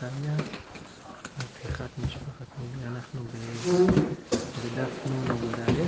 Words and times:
תניא, 0.00 0.32
הפיכת 1.38 1.98
משפחת 2.04 2.46
מיני, 2.58 2.88
אנחנו 2.88 3.20
בדף 4.64 5.06
נ 5.06 5.30
עמוד 5.30 5.54
א'. 5.60 5.80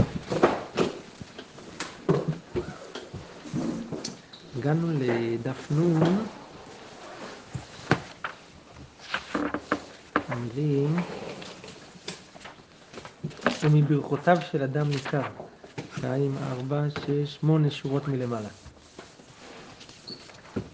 הגענו 4.58 4.88
לדף 4.92 5.70
נ, 5.70 6.02
המילים, 10.28 10.96
ומברכותיו 13.64 14.38
של 14.50 14.62
אדם 14.62 14.88
ניכר, 14.88 15.22
שתיים, 15.96 16.36
ארבע, 16.50 16.82
שש, 16.90 17.34
שמונה 17.34 17.70
שורות 17.70 18.08
מלמעלה. 18.08 18.48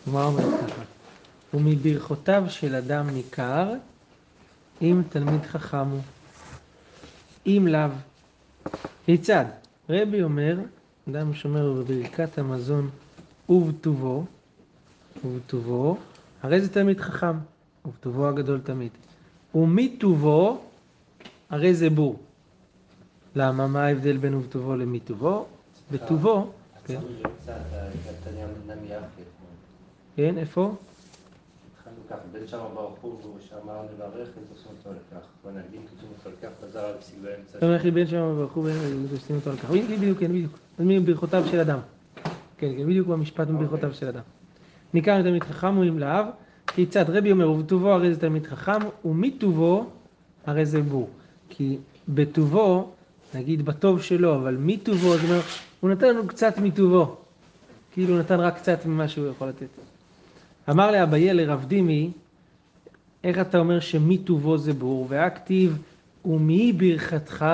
מה 0.07 0.25
אומרת 0.25 0.61
ככה? 0.61 0.77
ומברכותיו 1.54 2.44
של 2.48 2.74
אדם 2.74 3.10
ניכר, 3.10 3.74
אם 4.82 5.02
תלמיד 5.08 5.43
חכם 5.46 5.89
הוא, 5.89 6.00
אם 7.46 7.66
לאו. 7.70 7.90
כיצד? 9.04 9.44
רבי 9.90 10.22
אומר, 10.22 10.58
אדם 11.11 11.34
שומר 11.34 11.72
בברכת 11.72 12.39
המזון 12.39 12.90
ובטובו, 13.48 14.25
ובטובו, 15.25 15.96
הרי 16.42 16.61
זה 16.61 16.68
תלמיד 16.68 17.00
חכם, 17.00 17.36
ובטובו 17.86 18.28
הגדול 18.28 18.61
תמיד. 18.64 18.90
ומטובו, 19.54 20.61
הרי 21.50 21.75
זה 21.75 21.90
בור. 21.90 22.18
למה? 23.36 23.67
מה 23.67 23.84
ההבדל 23.84 24.17
בין 24.17 24.34
ובטובו 24.34 24.76
למיטובו? 24.76 25.46
בטובו, 25.92 26.53
כן. 26.86 27.00
כן, 30.17 30.39
איפה? 30.39 30.75
התחלנו 32.05 32.20
ככה, 32.22 32.38
בין 32.38 32.47
שם 32.48 32.58
ברוך 32.75 32.98
הוא 33.00 33.16
והוא 33.22 33.36
שאמר 33.48 33.83
לברך 33.94 34.28
עושים 34.52 34.72
אותו 34.78 34.91
לכך. 34.91 35.27
בוא 35.44 35.50
נקדים 35.50 35.80
כתוב 35.86 36.11
אותו 36.19 36.30
לכך, 36.30 36.48
חזר 36.64 36.78
על 36.78 36.94
הפסיק 36.94 37.17
באמצע. 37.23 37.59
אומר 37.62 37.77
לכי 37.77 37.91
בין 37.91 38.06
שם 38.06 38.34
ברוך 38.36 38.53
הוא 38.53 38.69
ועושים 39.11 39.36
אותו 39.36 39.50
על 39.50 39.56
כך. 39.56 39.70
בדיוק, 39.70 40.19
כן, 40.19 40.28
בדיוק. 40.28 40.53
אז 40.78 40.84
מברכותיו 40.86 41.45
של 41.50 41.61
אדם. 41.61 41.78
כן, 42.58 42.77
כן, 42.77 42.86
בדיוק 42.86 43.08
במשפט 43.08 43.48
מברכותיו 43.48 43.95
של 43.95 44.08
אדם. 44.08 44.23
ניכר 44.95 45.23
תלמיד 45.23 45.42
חכם 45.42 45.75
הוא 45.75 45.84
עם 45.84 45.98
להב, 45.98 46.27
כיצד 46.67 47.11
רבי 47.11 47.33
אומר, 47.33 47.50
ובטובו 47.50 47.92
הרי 47.92 48.14
זה 48.14 48.20
תלמיד 48.20 48.47
חכם, 48.47 48.78
ומטובו 49.05 49.86
הרי 50.47 50.67
זה 50.67 50.83
בור. 50.83 51.08
כי 51.48 51.78
בטובו, 52.08 52.91
נגיד 53.34 53.64
בטוב 53.64 54.03
שלו, 54.03 54.34
אבל 54.34 54.56
מטובו, 54.61 55.17
זאת 55.17 55.25
אומרת, 55.25 55.45
הוא 55.80 55.91
נתן 55.91 56.08
לנו 56.08 56.27
קצת 56.27 56.58
מטובו. 56.58 57.17
כאילו 57.92 58.14
הוא 58.14 58.20
נתן 58.20 58.41
רק 58.41 58.56
קצת 58.56 58.86
ממה 58.86 59.08
שהוא 59.08 59.27
יכול 59.27 59.48
לתת. 59.48 59.67
אמר 60.70 60.91
לאביי 60.91 61.34
לרב 61.34 61.64
דימי, 61.64 62.11
איך 63.24 63.38
אתה 63.38 63.58
אומר 63.58 63.80
שמטובו 63.80 64.58
זה 64.58 64.72
בור, 64.72 65.06
והכתיב 65.08 65.78
ומי 66.24 66.72
ברכתך 66.72 67.47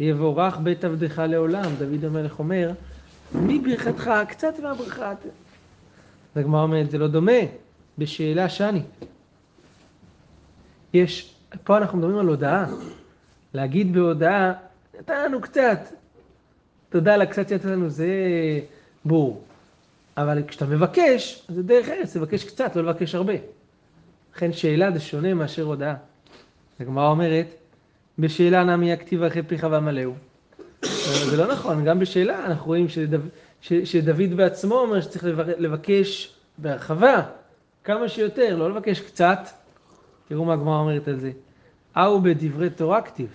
יבורך 0.00 0.58
בית 0.58 0.84
עבדך 0.84 1.22
לעולם. 1.28 1.70
דוד 1.78 2.04
המלך 2.04 2.38
אומר, 2.38 2.72
מי 3.34 3.58
ברכתך, 3.58 4.10
קצת 4.28 4.58
מהברכה. 4.58 5.12
הגמרא 6.36 6.62
אומרת, 6.62 6.90
זה 6.90 6.98
לא 6.98 7.08
דומה, 7.08 7.40
בשאלה 7.98 8.48
שאני. 8.48 8.82
יש, 10.94 11.34
פה 11.64 11.76
אנחנו 11.76 11.98
מדברים 11.98 12.18
על 12.18 12.26
הודעה. 12.26 12.66
להגיד 13.54 13.92
בהודעה, 13.92 14.52
נתן 14.98 15.24
לנו 15.24 15.40
קצת. 15.40 15.78
תודה 16.88 17.14
על 17.14 17.22
הקצת 17.22 17.48
שיצא 17.48 17.68
לנו, 17.68 17.90
זה 17.90 18.08
בור. 19.04 19.42
אבל 20.16 20.42
כשאתה 20.48 20.66
מבקש, 20.66 21.46
זה 21.48 21.62
דרך 21.62 21.88
ארץ, 21.88 22.16
לבקש 22.16 22.44
קצת, 22.44 22.76
לא 22.76 22.82
לבקש 22.82 23.14
הרבה. 23.14 23.32
לכן 24.34 24.52
שאלה 24.52 24.90
זה 24.90 25.00
שונה 25.00 25.34
מאשר 25.34 25.62
הודעה. 25.62 25.94
הגמרא 26.80 27.08
אומרת, 27.08 27.46
בשאלה 28.18 28.64
נמי 28.64 28.92
הכתיב 28.92 29.22
אחרי 29.22 29.42
פיך 29.42 29.66
ועמלאו. 29.70 30.12
זה 31.30 31.36
לא 31.36 31.52
נכון, 31.52 31.84
גם 31.84 31.98
בשאלה 31.98 32.46
אנחנו 32.46 32.66
רואים 32.66 32.88
שדו, 32.88 33.16
ש, 33.60 33.72
שדוד 33.72 34.36
בעצמו 34.36 34.74
אומר 34.74 35.00
שצריך 35.00 35.24
לבקש 35.58 36.34
בהרחבה, 36.58 37.22
כמה 37.84 38.08
שיותר, 38.08 38.56
לא 38.56 38.70
לבקש 38.70 39.00
קצת. 39.00 39.38
תראו 40.28 40.44
מה 40.44 40.52
הגמרא 40.52 40.78
אומרת 40.78 41.08
על 41.08 41.20
זה. 41.20 41.30
אהו 41.96 42.20
בדברי 42.20 42.70
תורה 42.70 43.02
כתיב. 43.02 43.28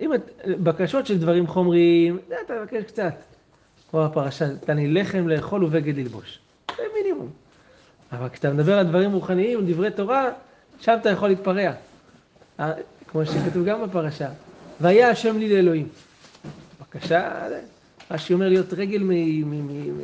אם 0.00 0.14
את, 0.14 0.30
בקשות 0.46 1.06
של 1.06 1.18
דברים 1.18 1.46
חומריים, 1.46 2.18
אתה 2.44 2.54
מבקש 2.60 2.84
קצת. 2.84 3.33
כמו 3.94 4.04
הפרשה, 4.04 4.46
נתן 4.46 4.76
לי 4.76 4.92
לחם 4.92 5.28
לאכול 5.28 5.64
ובגד 5.64 5.96
ללבוש. 5.96 6.38
זה 6.76 6.82
מינימום. 6.96 7.28
אבל 8.12 8.28
כשאתה 8.28 8.52
מדבר 8.52 8.78
על 8.78 8.86
דברים 8.86 9.12
רוחניים, 9.12 9.66
דברי 9.66 9.90
תורה, 9.90 10.28
שם 10.80 10.96
אתה 11.00 11.10
יכול 11.10 11.28
להתפרע. 11.28 11.72
כמו 13.08 13.26
שכתוב 13.26 13.64
גם 13.64 13.82
בפרשה. 13.82 14.28
והיה 14.80 15.10
השם 15.10 15.38
לי 15.38 15.54
לאלוהים. 15.54 15.88
בבקשה, 16.80 17.48
רש"י 18.10 18.34
אומר 18.34 18.48
להיות 18.48 18.72
רגל 18.72 19.02
מ... 19.02 19.10
מ, 19.10 19.50
מ, 19.50 19.98
מ 19.98 20.00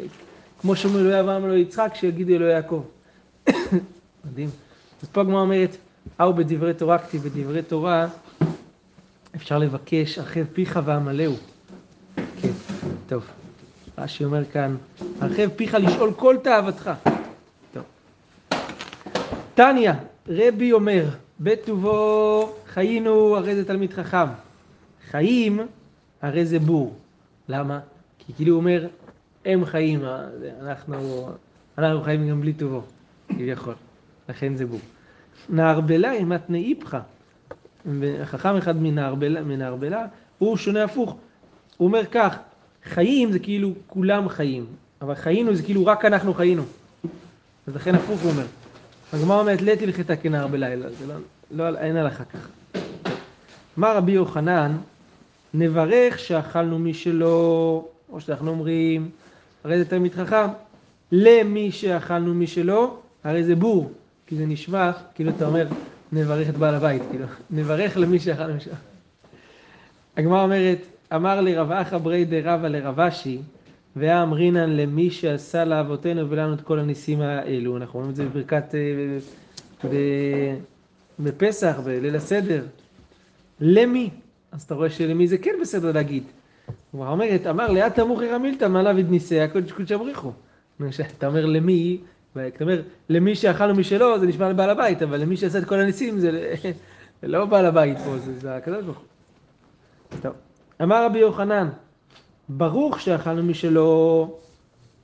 כמו 0.61 0.77
שאומר 0.77 1.01
אלוהי 1.01 1.21
אברהם 1.21 1.45
אלוהי 1.45 1.61
יצחק, 1.61 1.93
שיגידו 1.95 2.35
אלוהי 2.35 2.53
יעקב. 2.53 2.83
מדהים. 4.25 4.51
אז 5.03 5.09
פה 5.09 5.21
הגמרא 5.21 5.41
אומרת, 5.41 5.77
אהו 6.21 6.35
בדברי 6.35 6.75
תורה 6.75 6.99
כתיב 6.99 7.23
בדברי 7.23 7.63
תורה, 7.63 8.07
אפשר 9.37 9.59
לבקש 9.59 10.19
הרחב 10.19 10.45
פיך 10.53 10.81
ועמלאו. 10.85 11.33
כן, 12.17 12.53
טוב. 13.09 13.40
רש"י 13.99 14.25
אומר 14.25 14.45
כאן, 14.45 14.77
הרחב 15.21 15.49
פיך 15.57 15.75
לשאול 15.75 16.13
כל 16.13 16.37
תאוותך. 16.43 16.91
תניא, 19.55 19.93
רבי 20.29 20.73
אומר, 20.73 21.05
בטובו 21.41 22.53
חיינו, 22.67 23.37
הרי 23.37 23.57
זה 23.57 23.65
תלמיד 23.65 23.93
חכם. 23.93 24.27
חיים, 25.11 25.61
הרי 26.23 26.47
זה 26.47 26.59
בור. 26.59 26.95
למה? 27.49 27.81
כי 28.19 28.33
כאילו 28.33 28.53
הוא 28.53 28.61
אומר, 28.61 28.87
הם 29.45 29.65
חיים, 29.65 30.01
אנחנו, 30.61 31.29
אנחנו 31.79 32.03
חיים 32.03 32.29
גם 32.29 32.41
בלי 32.41 32.53
טובו, 32.53 32.83
כביכול. 33.29 33.75
לכן 34.29 34.57
זה 34.57 34.67
בור. 34.67 34.81
נערבלה 35.49 36.13
אימת 36.13 36.51
נאיפך. 36.51 36.99
חכם 38.25 38.57
אחד 38.57 38.77
מנערבלה, 38.77 40.07
הוא 40.39 40.57
שונה 40.57 40.85
הפוך. 40.85 41.17
הוא 41.77 41.89
אומר 41.89 42.05
כך, 42.05 42.37
חיים 42.85 43.33
זה 43.33 43.39
כאילו 43.39 43.73
כולם 43.87 44.29
חיים, 44.29 44.67
אבל 45.03 45.15
חיינו 45.15 45.55
זה 45.55 45.63
כאילו 45.63 45.87
רק 45.87 46.05
אנחנו 46.05 46.35
חיינו. 46.35 46.63
אז 47.67 47.77
לכן 47.77 47.95
הפוך 47.95 48.21
הוא 48.21 48.31
אומר. 48.31 48.47
הגמרא 49.13 49.41
אומרת, 49.41 49.63
לתי 49.63 49.87
לכתה 49.87 50.17
כנערבלה, 50.17 50.69
זה 50.99 51.07
לא, 51.07 51.15
לא, 51.71 51.79
אין 51.79 51.97
הלכה 51.97 52.25
ככה. 52.25 52.49
אמר 53.79 53.97
רבי 53.97 54.13
יוחנן, 54.13 54.77
נברך 55.55 56.19
שאכלנו 56.19 56.79
משלו, 56.79 57.89
או 58.13 58.21
שאנחנו 58.21 58.51
אומרים, 58.51 59.11
הרי 59.65 59.79
זה 59.79 59.85
תלמיד 59.85 60.15
חכם, 60.15 60.47
למי 61.13 61.73
שאכלנו 61.73 62.35
משלו, 62.35 62.97
הרי 63.25 63.45
זה 63.45 63.57
בור, 63.57 63.93
כי 64.27 64.37
זה 64.37 64.47
נשמע, 64.47 64.91
כאילו 65.15 65.31
אתה 65.31 65.47
אומר, 65.47 65.67
נברך 66.13 66.49
את 66.49 66.57
בעל 66.57 66.75
הבית, 66.75 67.03
כאילו, 67.11 67.27
נברך 67.51 67.97
למי 67.97 68.19
שאכלנו 68.19 68.55
משלו. 68.55 68.75
הגמרא 70.17 70.43
אומרת, 70.43 70.79
אמר 71.15 71.41
לרב 71.41 71.73
אחא 71.73 71.99
ברי 71.99 72.25
דרבא 72.25 72.69
לרב 72.69 73.01
אשי, 73.01 73.39
ואמרינן 73.97 74.71
למי 74.71 75.11
שעשה 75.11 75.65
לאבותינו 75.65 76.31
ולנו 76.31 76.55
את 76.55 76.61
כל 76.61 76.79
הניסים 76.79 77.21
האלו. 77.21 77.77
אנחנו 77.77 77.99
רואים 77.99 78.11
את 78.11 78.17
זה 78.17 78.25
בברכת, 78.25 78.75
בפסח, 81.19 81.81
בליל 81.85 82.17
הסדר. 82.17 82.65
למי? 83.61 84.11
אז 84.53 84.63
אתה 84.63 84.75
רואה 84.75 84.91
שלמי 84.91 85.29
זה 85.29 85.39
כן 85.39 85.55
בסדר 85.61 85.93
להגיד. 85.93 86.23
הוא 86.91 87.07
אומרת, 87.07 87.47
אמר 87.47 87.71
לאט 87.73 87.99
אמוכי 87.99 88.27
רמילתא 88.27 88.65
מעליו 88.69 88.97
ניסי 89.09 89.41
הקודש 89.41 89.73
קודש 89.73 89.93
אמריחו. 89.93 90.33
אתה 91.19 91.27
אומר 91.27 91.47
למי, 91.47 91.99
ואתה 92.37 92.65
אומר 92.65 92.83
למי 93.09 93.35
שאכלנו 93.35 93.75
משלו 93.75 94.19
זה 94.19 94.27
נשמע 94.27 94.51
לבעל 94.51 94.71
הבית, 94.71 95.03
אבל 95.03 95.21
למי 95.21 95.37
שעשה 95.37 95.59
את 95.59 95.65
כל 95.65 95.81
הניסים 95.81 96.19
זה 96.19 96.55
לא 97.23 97.45
בעל 97.45 97.67
הבית 97.67 97.99
פה, 97.99 98.19
זה 98.19 98.57
הקדוש 98.57 98.85
ברוך 98.85 98.99
הוא. 98.99 99.07
אמר 100.83 101.07
רבי 101.07 101.19
יוחנן, 101.19 101.69
ברוך 102.49 103.01
שאכלנו 103.01 103.43
משלו, 103.43 104.31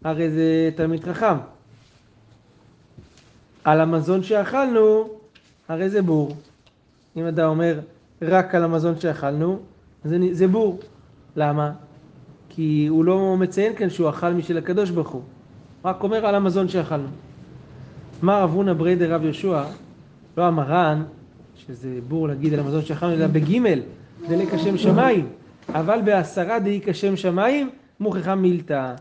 הרי 0.05 0.31
זה 0.31 0.71
תלמיד 0.75 1.05
חכם. 1.05 1.37
על 3.65 3.81
המזון 3.81 4.23
שאכלנו, 4.23 5.09
הרי 5.69 5.91
זה 5.91 6.03
בור. 6.03 6.37
אם 7.17 7.29
אתה 7.29 7.47
אומר 7.47 7.81
רק 8.23 8.55
על 8.55 8.65
המזון 8.65 9.01
שאכלנו, 9.01 9.59
זה, 10.05 10.19
זה 10.33 10.49
בור. 10.49 10.79
למה? 11.37 11.73
כי 12.49 12.87
הוא 12.87 13.05
לא 13.05 13.37
מציין 13.37 13.77
כאן 13.77 13.91
שהוא 13.91 14.11
אכל 14.11 14.33
משל 14.33 14.59
הקדוש 14.59 14.91
ברוך 14.91 15.09
הוא. 15.09 15.23
רק 15.85 16.03
אומר 16.03 16.27
על 16.27 16.35
המזון 16.35 16.69
שאכלנו. 16.69 17.09
אמר 18.25 18.43
רב 18.43 18.51
הונא 18.51 18.73
ברי 18.73 18.97
דרב 18.97 19.25
יהושע, 19.25 19.65
לא 20.37 20.43
המרן, 20.43 21.03
שזה 21.57 21.99
בור 22.09 22.29
להגיד 22.29 22.55
על 22.55 22.61
המזון 22.61 22.83
שאכלנו, 22.83 23.13
אלא 23.13 23.27
בגימל, 23.27 23.81
דלק 24.29 24.55
השם 24.55 24.79
שמיים. 24.79 25.29
אבל 25.69 26.01
בעשרה 26.05 26.59
דאיכא 26.59 26.93
שם 26.93 27.17
שמיים, 27.17 27.71
מוכיחה 28.01 28.35
מילתא. 28.35 28.95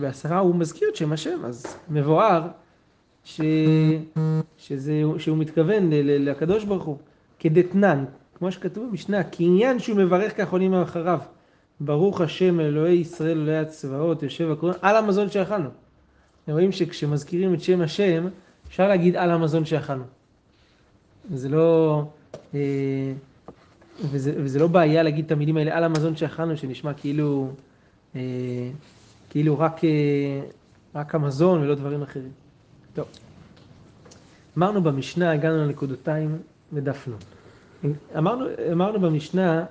בעשרה 0.00 0.38
הוא 0.38 0.54
מזכיר 0.54 0.88
את 0.88 0.96
שם 0.96 1.12
השם, 1.12 1.44
אז 1.44 1.76
מבואר 1.90 2.42
ש... 3.24 3.40
שזה, 4.58 5.02
שהוא 5.18 5.38
מתכוון 5.38 5.90
לקדוש 5.92 6.64
ברוך 6.64 6.84
הוא, 6.84 6.96
כדתנן, 7.38 8.04
כמו 8.34 8.52
שכתוב 8.52 8.88
במשנה, 8.90 9.22
כעניין 9.32 9.78
שהוא 9.78 9.96
מברך 9.96 10.36
כך 10.36 10.52
עולים 10.52 10.74
אחריו. 10.74 11.18
ברוך 11.80 12.20
השם 12.20 12.60
אלוהי 12.60 12.94
ישראל 12.94 13.38
אלוהי 13.38 13.58
הצבאות 13.58 14.22
יושב 14.22 14.50
הקוראים 14.50 14.78
על 14.82 14.96
המזון 14.96 15.30
שאכלנו. 15.30 15.70
רואים 16.48 16.72
שכשמזכירים 16.72 17.54
את 17.54 17.60
שם 17.60 17.80
השם 17.80 18.26
אפשר 18.68 18.88
להגיד 18.88 19.16
על 19.16 19.30
המזון 19.30 19.64
שאכלנו. 19.64 20.04
זה 21.34 21.48
לא, 21.48 22.02
אה, 22.54 23.12
וזה, 24.02 24.32
וזה 24.36 24.58
לא 24.58 24.66
בעיה 24.66 25.02
להגיד 25.02 25.24
את 25.24 25.32
המילים 25.32 25.56
האלה 25.56 25.76
על 25.76 25.84
המזון 25.84 26.16
שאכלנו 26.16 26.56
שנשמע 26.56 26.94
כאילו, 26.94 27.48
אה, 28.16 28.20
כאילו 29.30 29.58
רק, 29.58 29.84
אה, 29.84 29.90
רק 30.94 31.14
המזון 31.14 31.62
ולא 31.62 31.74
דברים 31.74 32.02
אחרים. 32.02 32.30
טוב. 32.94 33.06
אמרנו 34.58 34.82
במשנה, 34.82 35.32
הגענו 35.32 35.56
לנקודותיים 35.56 36.38
ודף 36.72 37.08
נ'. 37.08 37.12
אמרנו, 38.18 38.46
אמרנו 38.72 39.00
במשנה, 39.00 39.64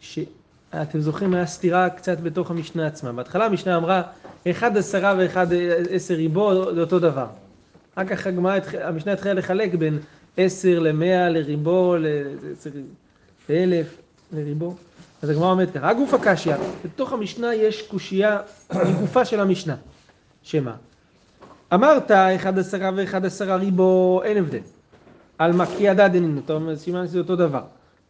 שאתם 0.00 1.00
זוכרים, 1.00 1.34
היה 1.34 1.46
סתירה 1.46 1.90
קצת 1.90 2.20
בתוך 2.20 2.50
המשנה 2.50 2.86
עצמה. 2.86 3.12
בהתחלה 3.12 3.46
המשנה 3.46 3.76
אמרה, 3.76 4.02
אחד 4.50 4.76
עשרה 4.76 5.14
ואחד 5.18 5.46
עשר 5.90 6.14
ריבו 6.14 6.74
זה 6.74 6.80
אותו 6.80 6.98
דבר. 6.98 7.26
אחר 7.94 8.04
כך 8.04 8.26
הגמרא, 8.26 8.58
המשנה 8.82 9.12
התחילה 9.12 9.34
לחלק 9.34 9.74
בין 9.74 9.98
עשר 10.36 10.78
למאה 10.78 11.28
לריבו, 11.28 11.96
לאלף 13.50 13.86
לריבו. 14.32 14.74
אז 15.22 15.30
הגמרא 15.30 15.50
אומרת 15.50 15.70
ככה, 15.70 15.88
הגוף 15.88 16.14
הקשיא, 16.14 16.54
בתוך 16.84 17.12
המשנה 17.12 17.54
יש 17.54 17.82
קושייה 17.82 18.38
מגופה 18.74 19.24
של 19.24 19.40
המשנה. 19.40 19.76
שמה? 20.42 20.74
אמרת 21.74 22.10
אחד 22.10 22.58
עשרה 22.58 22.90
ואחד 22.96 23.26
עשרה 23.26 23.56
ריבו, 23.56 24.20
אין 24.24 24.36
הבדל. 24.36 24.58
על 25.38 25.52
מקיא 25.52 25.92
דדנין, 25.92 26.40
אתה 26.44 26.52
אומר, 26.52 26.76
סימן 26.76 27.06
שזה 27.06 27.18
אותו 27.18 27.36
דבר. 27.36 27.62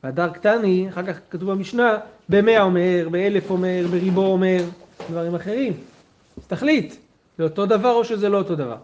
והדר 0.04 0.28
קטני, 0.28 0.88
אחר 0.88 1.06
כך 1.06 1.18
כתוב 1.30 1.50
במשנה, 1.50 1.98
במאה 2.28 2.62
אומר, 2.62 3.08
באלף 3.10 3.50
אומר, 3.50 3.86
בריבו 3.90 4.26
אומר, 4.26 4.64
דברים 5.10 5.34
אחרים. 5.34 5.72
אז 6.36 6.46
תחליט, 6.46 6.94
זה 7.38 7.44
אותו 7.44 7.66
דבר 7.66 7.92
או 7.92 8.04
שזה 8.04 8.28
לא 8.28 8.38
אותו 8.38 8.54
דבר. 8.54 8.76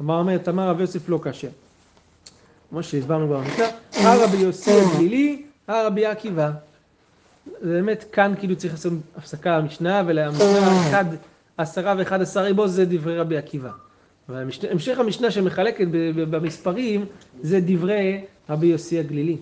אמר 0.00 0.18
אומר, 0.18 0.38
תמר 0.38 0.68
רב 0.68 0.80
יוסף 0.80 1.08
לא 1.08 1.20
קשה. 1.22 1.48
כמו 2.70 2.82
שהסברנו 2.82 3.28
במשנה, 3.28 3.66
הרבי 3.94 4.36
יוסי 4.36 4.70
הגלילי, 4.72 5.42
הרבי 5.78 6.06
עקיבא. 6.06 6.50
זה 7.60 7.72
באמת 7.72 8.04
כאן 8.12 8.34
כאילו 8.38 8.56
צריך 8.56 8.72
לעשות 8.72 8.92
הפסקה 9.16 9.58
למשנה 9.58 10.02
ולמשנה 10.06 10.88
אחד 10.88 11.04
עשרה 11.56 11.94
ואחד 11.98 12.22
עשר 12.22 12.40
ריבו 12.40 12.68
זה 12.68 12.84
דברי 12.84 13.18
רבי 13.18 13.36
עקיבא. 13.36 13.70
והמשך 14.28 14.98
המשנה 14.98 15.30
שמחלקת 15.30 15.86
במספרים 16.14 17.04
זה 17.42 17.60
דברי 17.66 18.24
רבי 18.50 18.66
יוסי 18.66 18.98
הגלילי. 18.98 19.36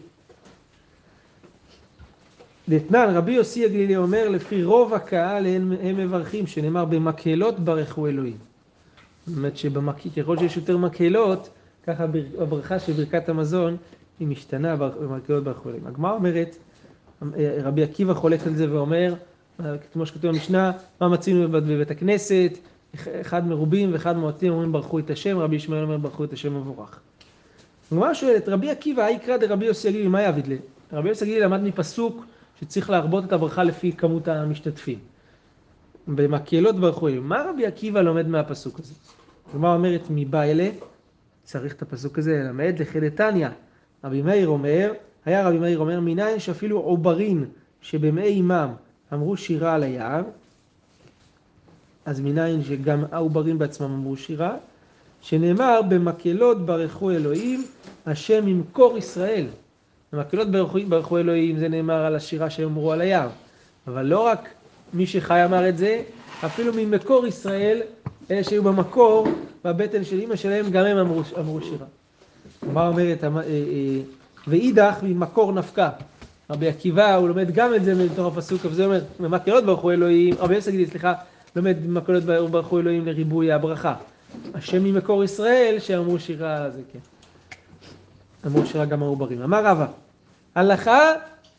דתנן 2.68 3.10
רבי 3.14 3.32
יוסי 3.32 3.64
הגלילי 3.64 3.96
אומר 3.96 4.28
לפי 4.28 4.64
רוב 4.64 4.94
הקהל 4.94 5.46
הם, 5.46 5.72
הם 5.82 5.96
מברכים 5.96 6.46
שנאמר 6.46 6.84
במקהלות 6.84 7.60
ברכו 7.60 8.06
אלוהים. 8.06 8.36
זאת 9.26 9.36
אומרת 9.36 9.56
שככל 9.56 10.38
שיש 10.38 10.56
יותר 10.56 10.76
מקהלות 10.76 11.48
ככה 11.86 12.04
הברכה 12.38 12.78
של 12.78 12.92
ברכת 12.92 13.28
המזון 13.28 13.76
היא 14.20 14.28
משתנה 14.28 14.76
במקהלות 14.76 15.44
ברכו 15.44 15.68
אלוהים. 15.68 15.86
הגמרא 15.86 16.12
אומרת 16.12 16.56
רבי 17.38 17.82
עקיבא 17.82 18.14
חולק 18.14 18.46
על 18.46 18.54
זה 18.54 18.72
ואומר 18.72 19.14
כמו 19.92 20.06
שכתוב 20.06 20.30
במשנה 20.30 20.72
מה 21.00 21.08
מצינו 21.08 21.48
בבית 21.48 21.90
הכנסת 21.90 22.58
אחד 23.20 23.46
מרובים 23.46 23.92
ואחד 23.92 24.16
מועטים 24.16 24.52
אומרים 24.52 24.72
ברכו 24.72 24.98
את 24.98 25.10
השם, 25.10 25.38
רבי 25.38 25.56
ישמעאל 25.56 25.82
אומר 25.82 25.96
ברכו 25.96 26.24
את 26.24 26.32
השם 26.32 26.56
מבורך. 26.56 27.00
הגמרא 27.92 28.14
שואלת, 28.14 28.48
רבי 28.48 28.70
עקיבא, 28.70 29.06
איקרא 29.06 29.36
דרבי 29.36 29.66
יוסי 29.66 29.88
הגלילי, 29.88 30.08
מה 30.08 30.22
יעביד 30.22 30.46
לי? 30.46 30.58
רבי 30.92 31.08
יוסי 31.08 31.24
הגלילי 31.24 31.40
למד 31.40 31.62
מפסוק 31.62 32.24
שצריך 32.60 32.90
להרבות 32.90 33.24
את 33.24 33.32
הברכה 33.32 33.64
לפי 33.64 33.92
כמות 33.92 34.28
המשתתפים. 34.28 34.98
במקהלות 36.08 36.76
ברכו 36.76 37.08
אלוהים. 37.08 37.28
מה 37.28 37.44
רבי 37.50 37.66
עקיבא 37.66 38.00
לומד 38.00 38.28
מהפסוק 38.28 38.80
הזה? 38.80 38.94
הגמרא 39.50 39.74
אומרת, 39.74 40.02
מבא 40.10 40.42
אלה, 40.42 40.70
צריך 41.44 41.74
את 41.74 41.82
הפסוק 41.82 42.18
הזה 42.18 42.32
ללמד, 42.32 42.74
לחדתניא. 42.78 43.48
רבי 44.04 44.22
מאיר 44.22 44.48
אומר, 44.48 44.92
היה 45.24 45.48
רבי 45.48 45.58
מאיר 45.58 45.78
אומר, 45.78 46.00
מניין 46.00 46.38
שאפילו 46.38 46.78
עוברין 46.78 47.44
שבמאי 47.82 48.38
עמם 48.38 48.68
אמרו 49.12 49.36
שירה 49.36 49.74
על 49.74 49.82
היער, 49.82 50.22
אז 52.06 52.20
מניין 52.20 52.64
שגם 52.64 53.04
העוברים 53.12 53.58
בעצמם 53.58 53.90
אמרו 53.90 54.16
שירה, 54.16 54.56
שנאמר 55.22 55.80
במקהלות 55.88 56.66
ברכו 56.66 57.10
אלוהים, 57.10 57.64
השם 58.06 58.48
ימכור 58.48 58.98
ישראל. 58.98 59.46
במקהלות 60.12 60.50
ברכו, 60.50 60.78
ברכו 60.88 61.18
אלוהים 61.18 61.58
זה 61.58 61.68
נאמר 61.68 62.04
על 62.04 62.16
השירה 62.16 62.50
שאמרו 62.50 62.92
על 62.92 63.00
הים, 63.00 63.28
אבל 63.86 64.06
לא 64.06 64.26
רק 64.26 64.48
מי 64.92 65.06
שחי 65.06 65.44
אמר 65.44 65.68
את 65.68 65.78
זה, 65.78 66.02
אפילו 66.46 66.72
ממקור 66.76 67.26
ישראל, 67.26 67.80
אלה 68.30 68.44
שהיו 68.44 68.62
במקור, 68.62 69.28
בבטן 69.64 70.04
של 70.04 70.18
אימא 70.18 70.36
שלהם, 70.36 70.70
גם 70.70 70.84
הם 70.84 70.98
אמרו, 70.98 71.22
אמרו 71.38 71.60
שירה. 71.62 71.86
מה 72.72 72.88
אומרת, 72.88 73.24
אה, 73.24 73.28
אה, 73.36 73.42
ואידך 74.46 74.94
ממקור 75.02 75.52
נפקה. 75.52 75.90
רבי 76.50 76.68
עקיבא, 76.68 77.14
הוא 77.14 77.28
לומד 77.28 77.50
גם 77.50 77.74
את 77.74 77.84
זה 77.84 77.94
מתוך 77.94 78.36
הפסוק, 78.36 78.60
וזה 78.64 78.84
אומר, 78.84 79.00
במקהלות 79.20 79.64
ברכו 79.64 79.90
אלוהים, 79.90 80.34
רבי 80.38 80.54
יוסף 80.54 80.70
גידי, 80.70 80.86
סליחה, 80.86 81.14
לומד 81.56 81.76
במקולות 81.86 82.24
ברכו 82.24 82.78
אלוהים 82.78 83.06
לריבוי 83.06 83.52
הברכה. 83.52 83.94
השם 84.54 84.84
ממקור 84.84 85.24
ישראל 85.24 85.76
שאמרו 85.78 86.18
שירה 86.18 86.70
זה 86.70 86.80
כן. 86.92 86.98
אמרו 88.46 88.66
שירה 88.66 88.84
גם 88.84 89.02
העוברים. 89.02 89.42
אמר 89.42 89.64
רבא, 89.64 89.86
הלכה 90.54 91.12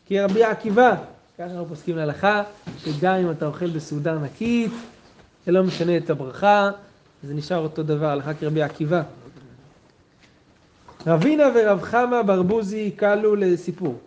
כרבי 0.06 0.44
עקיבא. 0.44 0.94
ככה 1.38 1.44
אנחנו 1.44 1.66
פוסקים 1.66 1.96
להלכה, 1.96 2.42
שגם 2.78 3.14
אם 3.14 3.30
אתה 3.30 3.46
אוכל 3.46 3.66
בסעודה 3.66 4.12
ענקית, 4.12 4.72
זה 5.46 5.52
לא 5.52 5.62
משנה 5.62 5.96
את 5.96 6.10
הברכה, 6.10 6.70
זה 7.22 7.34
נשאר 7.34 7.58
אותו 7.58 7.82
דבר, 7.82 8.06
הלכה 8.06 8.34
כרבי 8.34 8.62
עקיבא. 8.62 9.02
רבינה 11.06 11.44
ורב 11.54 11.82
חמא 11.82 12.22
ברבוזי 12.22 12.90
קלו 12.96 13.36
לסיפור. 13.36 13.98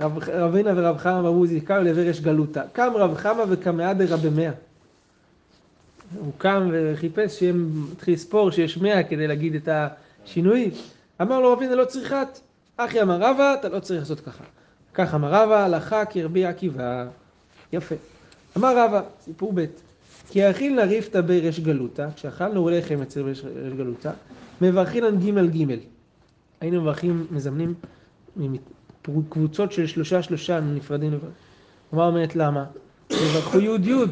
רב, 0.00 0.18
רבינה 0.28 0.72
ורב 0.76 0.98
חמא 0.98 1.22
ברבוזי 1.22 1.60
קלו 1.60 1.82
לברש 1.82 2.20
גלותה. 2.20 2.62
קם 2.72 2.92
רב 2.94 3.14
חמא 3.14 3.44
וקמאה 3.48 3.94
דרבי 3.94 4.30
מאה. 4.30 4.52
הוא 6.18 6.32
קם 6.38 6.70
וחיפש 6.72 7.40
שהם, 7.40 7.86
התחיל 7.92 8.14
לספור 8.14 8.50
שיש 8.50 8.78
מאה 8.78 9.02
כדי 9.02 9.26
להגיד 9.26 9.54
את 9.54 9.68
השינויים. 10.24 10.70
אמר 11.22 11.40
לו 11.40 11.52
רבינה 11.52 11.74
לא 11.74 11.84
צריכת, 11.84 12.38
אחי 12.76 13.02
אמר 13.02 13.16
רבא, 13.16 13.54
אתה 13.54 13.68
לא 13.68 13.80
צריך 13.80 14.00
לעשות 14.00 14.20
ככה. 14.20 14.44
כך 14.94 15.14
אמר 15.14 15.28
רבא, 15.28 15.64
הלכה 15.64 16.04
כרבי 16.04 16.46
עקיבא. 16.46 17.06
יפה. 17.72 17.94
אמר 18.56 18.78
רבא, 18.78 19.02
סיפור 19.24 19.52
ב' 19.54 19.64
כי 20.30 20.42
האכיל 20.42 20.74
נריפתא 20.74 21.20
ברש 21.20 21.60
גלותא, 21.60 22.06
כשאכלנו 22.16 22.70
לחם 22.70 23.02
אצל 23.02 23.22
רש 23.22 23.44
גלותא, 23.76 24.10
מברכינן 24.60 25.16
ג' 25.16 25.56
ג'. 25.56 25.91
היינו 26.62 26.82
מברכים, 26.82 27.26
מזמנים 27.30 27.74
קבוצות 29.28 29.72
של 29.72 29.86
שלושה 29.86 30.22
שלושה 30.22 30.60
נפרדים 30.60 31.12
לברך. 31.12 31.32
אמר 31.94 32.06
אומרת 32.06 32.36
למה? 32.36 32.64
יברכו 33.10 33.58
יוד 33.58 33.86
יוד. 33.86 34.10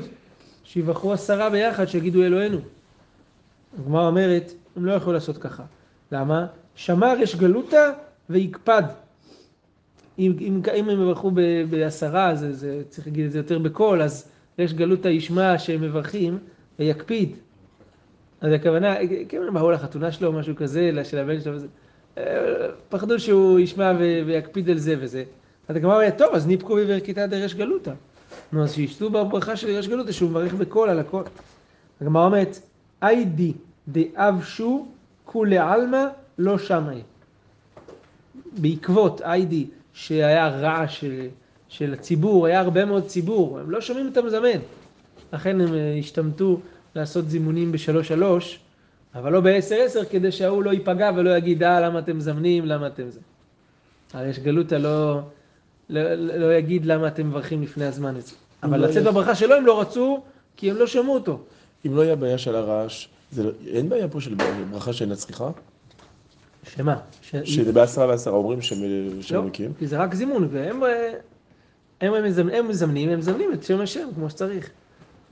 שיבחרו 0.65 1.13
עשרה 1.13 1.51
ביחד, 1.51 1.87
שיגידו 1.87 2.23
אלוהינו. 2.23 2.59
הגמרא 3.79 4.07
אומרת, 4.07 4.53
הם 4.77 4.85
לא 4.85 4.93
יכולו 4.93 5.13
לעשות 5.13 5.39
ככה. 5.39 5.63
למה? 6.13 6.47
שמר 6.75 7.15
יש 7.21 7.37
גלותא 7.37 7.91
ויקפד. 8.31 8.83
אם, 10.19 10.33
אם, 10.41 10.61
אם 10.75 10.89
הם 10.89 11.03
יברכו 11.03 11.31
בעשרה, 11.71 12.35
זה, 12.35 12.53
זה, 12.53 12.83
צריך 12.89 13.07
להגיד 13.07 13.25
את 13.25 13.33
זה 13.33 13.39
יותר 13.39 13.59
בקול, 13.59 14.03
אז 14.03 14.29
יש 14.59 14.75
גלותא 14.75 15.09
ישמע 15.09 15.59
שהם 15.59 15.81
מברכים 15.81 16.39
ויקפיד. 16.79 17.37
אז 18.41 18.53
הכוונה, 18.53 18.95
כן, 19.29 19.43
הם 19.49 19.55
באו 19.55 19.71
לחתונה 19.71 20.13
שלו 20.13 20.29
או 20.29 20.33
משהו 20.33 20.57
כזה, 20.57 20.91
של 21.05 21.19
הבן 21.19 21.41
שלו, 21.41 21.55
וזה, 21.55 21.67
פחדו 22.89 23.21
שהוא 23.21 23.59
ישמע 23.59 23.93
ויקפיד 24.27 24.71
על 24.71 24.79
זה 24.79 24.95
וזה. 25.01 25.25
אז 25.69 25.77
הגמרא 25.77 25.95
אומרת, 25.95 26.19
טוב, 26.19 26.35
אז 26.35 26.47
ניפקו 26.47 26.75
בברכיתא 26.75 27.27
דרש 27.27 27.55
גלותא. 27.55 27.93
נו, 28.53 28.65
אז 28.65 28.75
שישתו 28.75 29.11
בברכה 29.11 29.57
של 29.57 29.69
יש 29.69 29.89
גלות, 29.89 30.13
שהוא 30.13 30.31
מברך 30.31 30.55
בקול 30.55 30.89
על 30.89 30.99
הכל. 30.99 31.23
הגמרא 32.01 32.25
אומרת, 32.25 32.61
איידי 33.03 33.53
דאבשו 33.89 34.87
כולי 35.25 35.59
עלמא 35.59 36.07
לא 36.39 36.59
שמאי. 36.59 37.03
בעקבות 38.53 39.23
איידי 39.23 39.67
שהיה 39.93 40.49
רעש 40.49 41.01
של, 41.01 41.29
של 41.69 41.93
הציבור, 41.93 42.47
היה 42.47 42.61
הרבה 42.61 42.85
מאוד 42.85 43.07
ציבור, 43.07 43.59
הם 43.59 43.71
לא 43.71 43.81
שומעים 43.81 44.09
את 44.13 44.17
המזמן. 44.17 44.59
לכן 45.33 45.61
הם 45.61 45.75
אה, 45.75 45.97
השתמטו 45.99 46.61
לעשות 46.95 47.31
זימונים 47.31 47.73
בשלוש 47.73 48.09
שלוש, 48.09 48.61
אבל 49.15 49.33
לא 49.33 49.41
בעשר 49.41 49.77
עשר, 49.85 50.05
כדי 50.05 50.33
שההוא 50.33 50.63
לא 50.63 50.71
ייפגע 50.71 51.11
ולא 51.17 51.37
יגיד, 51.37 51.63
אה, 51.63 51.81
למה 51.81 51.99
אתם 51.99 52.17
מזמנים, 52.17 52.65
למה 52.65 52.87
אתם 52.87 53.11
זה. 53.11 53.21
אבל 54.15 54.27
יש 54.27 54.39
גלותא 54.39 54.75
לא... 54.75 55.21
לא, 55.89 56.15
לא 56.15 56.55
יגיד 56.55 56.87
למה 56.87 57.09
אתם 57.09 57.29
מברכים 57.29 57.63
לפני 57.63 57.85
הזמן 57.85 58.17
הזה. 58.17 58.33
אבל 58.63 58.81
לא 58.81 58.87
לצאת 58.87 59.05
בברכה 59.05 59.35
שלו 59.35 59.55
הם 59.55 59.67
לא 59.67 59.81
רצו, 59.81 60.23
כי 60.57 60.71
הם 60.71 60.77
לא 60.77 60.87
שמעו 60.87 61.15
אותו. 61.15 61.41
אם 61.87 61.97
לא 61.97 62.03
היה 62.03 62.17
בעיה 62.17 62.39
של 62.39 62.57
הרעש, 62.57 63.09
לא, 63.39 63.51
אין 63.67 63.89
בעיה 63.89 64.09
פה 64.09 64.21
של 64.21 64.35
ברכה 64.71 64.93
שאינה 64.93 65.17
צריכה? 65.17 65.51
שמה? 66.77 66.97
ש- 67.23 67.37
שזה 67.45 67.73
בעשרה 67.73 68.07
ועשרה 68.07 68.35
אומרים 68.35 68.63
שהם 68.63 68.79
לא, 69.31 69.43
מקים. 69.43 69.73
כי 69.79 69.87
זה 69.87 69.99
רק 69.99 70.15
זימון, 70.15 70.49
והם 70.51 70.85
אה, 70.85 71.13
הם, 72.01 72.15
הם, 72.15 72.25
מזמנים, 72.25 72.55
הם 72.55 72.69
מזמנים, 72.69 73.11
הם 73.11 73.19
מזמנים 73.19 73.53
את 73.53 73.63
שם 73.63 73.81
השם 73.81 74.09
כמו 74.15 74.31
שצריך. 74.31 74.71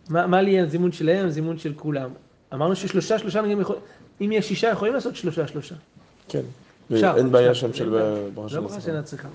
מה, 0.09 0.27
מה 0.27 0.43
לי 0.43 0.61
הזימון 0.61 0.93
שלהם, 0.93 1.29
זימון 1.31 1.59
של 1.59 1.73
כולם. 1.77 2.11
אמרנו 2.55 2.77
ששלושה, 2.77 3.19
שלושה 3.19 3.43
נגיד, 3.43 3.59
יכול, 3.61 3.77
אם 4.21 4.33
יש 4.33 4.49
שישה, 4.49 4.69
יכולים 4.69 4.95
לעשות 4.95 5.17
שלושה, 5.17 5.47
שלושה. 5.47 5.75
כן. 6.29 6.43
אפשר, 6.93 7.15
אין 7.17 7.33
בעיה 7.33 7.55
שם 7.55 7.73
של. 7.73 7.91
ברכה 8.35 8.49
של 8.49 8.57
לא 8.57 8.63
ברכה 8.63 8.77
עשרה. 8.77 8.81
שאינה 8.81 9.03
צריכה. 9.03 9.29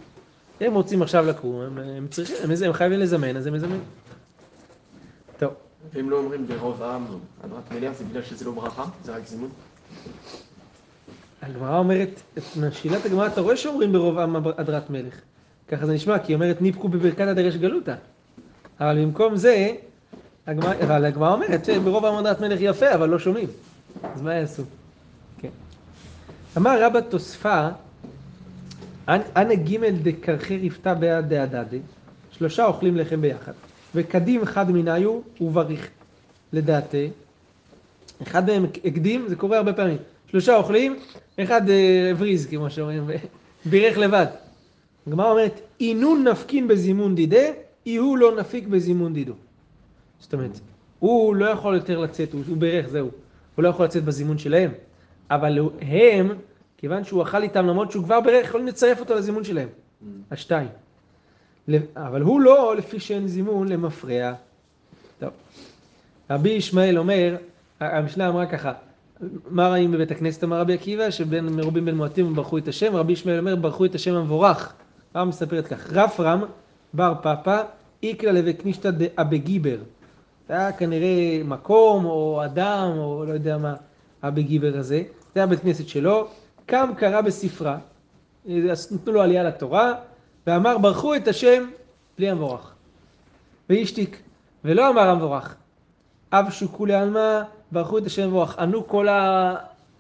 הם 0.62 0.74
רוצים 0.74 1.02
עכשיו 1.02 1.26
לקום, 1.26 1.62
הם, 1.62 1.78
הם 1.78 2.08
צריכים, 2.08 2.36
הם, 2.44 2.52
הם 2.66 2.74
חייבים 2.74 3.00
לזמן, 3.00 3.38
אז 3.38 3.48
הם 3.48 3.54
מזמנים. 3.54 3.82
טוב, 5.40 5.54
ואם 5.94 6.10
לא 6.10 6.18
אומרים 6.18 6.48
ברוב 6.48 6.84
עם, 6.84 7.06
הדרת 7.44 7.72
מלך, 7.72 7.94
זה 7.98 8.04
בגלל 8.04 8.22
שזה 8.22 8.46
לא 8.46 8.52
ברכה? 8.52 8.86
זה 9.04 9.16
רק 9.16 9.28
זימון? 9.28 9.50
הגמרא 11.42 11.78
אומרת, 11.78 12.22
את 12.38 12.44
משילת 12.58 13.06
הגמרא 13.06 13.28
אתה 13.28 13.42
רואה 13.42 13.58
שאומרים 13.58 13.92
ברוב 13.92 14.20
עם 14.20 14.36
הדרת 14.36 14.90
מלך. 14.90 15.14
ככה 15.68 15.86
זה 15.86 15.94
נשמע, 15.94 16.20
כי 16.20 16.32
היא 16.32 16.36
אומרת 16.36 16.62
ניפקו 16.62 16.90
בברכת 16.90 17.28
הדרש 17.28 17.56
גלותא. 17.56 17.96
אבל 18.80 19.02
במקום 19.02 19.36
זה, 19.36 19.76
אבל 20.48 21.06
הגמרא 21.06 21.34
אומרת 21.34 21.66
שברוב 21.66 22.06
עם 22.06 22.16
הדרת 22.16 22.42
מלך 22.42 22.60
יפה, 22.62 22.94
אבל 22.94 23.10
לא 23.10 23.20
שומעים. 23.20 23.48
אז 24.16 24.22
מה 24.22 24.34
יעשו? 24.34 24.64
כן. 25.38 25.50
אמר 26.58 26.84
רבא 26.84 27.00
תוספה, 27.02 27.68
"אנ- 29.08 29.22
אנא 29.36 29.54
גימל 29.54 29.90
דקרחי 30.04 30.68
רפתה 30.70 30.94
בעד 30.94 31.30
דהדדי, 31.34 31.80
שלושה 32.32 32.66
אוכלים 32.66 32.98
לחם 32.98 33.22
ביחד, 33.22 33.52
וקדים 33.96 34.46
חד 34.46 34.72
מניו 34.72 35.20
ובריך 35.42 35.88
לדעתי, 36.54 37.10
אחד 38.24 38.48
מהם 38.50 38.66
הקדים, 38.86 39.26
זה 39.28 39.36
קורה 39.36 39.58
הרבה 39.58 39.74
פעמים. 39.74 39.98
שלושה 40.32 40.56
אוכלים, 40.56 41.00
אחד 41.40 41.70
אה, 41.70 42.10
הבריז, 42.12 42.46
כמו 42.48 42.70
שאומרים, 42.70 43.10
בירך 43.66 43.98
לבד. 43.98 44.26
הגמרא 45.08 45.32
אומרת, 45.32 45.60
אינון 45.80 46.28
נפקין 46.28 46.68
בזימון 46.68 47.16
דידה, 47.16 47.42
אי 47.86 47.96
הוא 47.96 48.18
לא 48.18 48.36
נפיק 48.36 48.68
בזימון 48.68 49.14
דידו. 49.14 49.34
זאת 50.24 50.34
אומרת, 50.34 50.60
הוא 51.00 51.36
לא 51.36 51.46
יכול 51.46 51.76
יותר 51.76 52.00
לצאת, 52.00 52.34
הוא, 52.34 52.42
הוא 52.48 52.58
בירך, 52.58 52.88
זהו. 52.88 53.10
הוא 53.56 53.64
לא 53.64 53.70
יכול 53.70 53.86
לצאת 53.86 54.04
בזימון 54.04 54.38
שלהם. 54.38 54.72
אבל 55.32 55.60
הם, 55.82 56.30
כיוון 56.78 57.04
שהוא 57.04 57.24
אכל 57.24 57.44
איתם, 57.44 57.66
למרות 57.68 57.92
שהוא 57.92 58.04
כבר 58.04 58.22
בירך, 58.22 58.48
יכולים 58.48 58.68
לצרף 58.68 59.00
אותו 59.00 59.16
לזימון 59.16 59.44
שלהם. 59.44 59.68
השתיים. 60.32 60.68
ל- 61.68 61.78
אבל 61.96 62.22
הוא 62.22 62.42
לא, 62.42 62.76
לפי 62.78 63.00
שאין 63.00 63.28
זימון, 63.28 63.68
למפרע. 63.68 64.34
טוב. 65.20 65.30
רבי 66.30 66.50
ישמעאל 66.50 66.98
אומר, 66.98 67.36
המשנה 67.80 68.28
אמרה 68.30 68.46
ככה, 68.46 68.74
מה 69.50 69.68
ראים 69.68 69.92
בבית 69.92 70.12
הכנסת 70.12 70.44
אמר 70.44 70.60
רבי 70.60 70.74
עקיבא, 70.74 71.10
שבין 71.10 71.46
מרובים 71.46 71.86
בין 71.86 71.96
מועטים 71.96 72.34
ברכו 72.36 72.58
את 72.58 72.68
השם, 72.68 72.96
רבי 72.96 73.14
ישמעאל 73.14 73.40
אומר 73.40 73.56
ברכו 73.56 73.86
את 73.86 73.96
השם 73.96 74.14
המבורך. 74.16 74.74
הרב 75.14 75.28
מספרת 75.28 75.68
כך, 75.68 75.94
רפרם 75.94 76.44
בר 76.94 77.14
פאפא 77.22 77.64
איקרא 78.04 78.32
לבקנישתא 78.32 78.90
דאבגיבר. 78.92 79.78
זה 80.48 80.54
היה 80.54 80.72
כנראה 80.72 81.42
מקום 81.46 82.06
או 82.06 82.42
אדם 82.46 82.92
או 82.98 83.26
לא 83.26 83.34
יודע 83.34 83.58
מה 83.58 83.76
הבגיבר 84.24 84.78
הזה, 84.78 85.04
זה 85.34 85.40
היה 85.40 85.48
בית 85.48 85.60
כנסת 85.60 85.88
שלו, 85.88 86.28
קם 86.66 86.92
קרא 86.98 87.22
בספרה, 87.22 87.78
נתנו 88.46 89.14
לו 89.14 89.22
עלייה 89.22 89.44
לתורה, 89.44 89.94
ואמר 90.48 90.78
ברכו 90.78 91.16
את 91.16 91.28
השם 91.28 91.70
בלי 92.18 92.30
המבורך. 92.30 92.74
והשתיק, 93.70 94.22
ולא 94.66 94.90
אמר 94.90 95.10
המבורך. 95.10 95.56
אב 96.32 96.46
שוקולי 96.50 96.94
עלמא, 96.94 97.42
ברכו 97.72 97.98
את 97.98 98.06
השם 98.06 98.24
המבורך. 98.24 98.60
ענו 98.60 98.88
כל, 98.88 99.08
ה... 99.08 99.56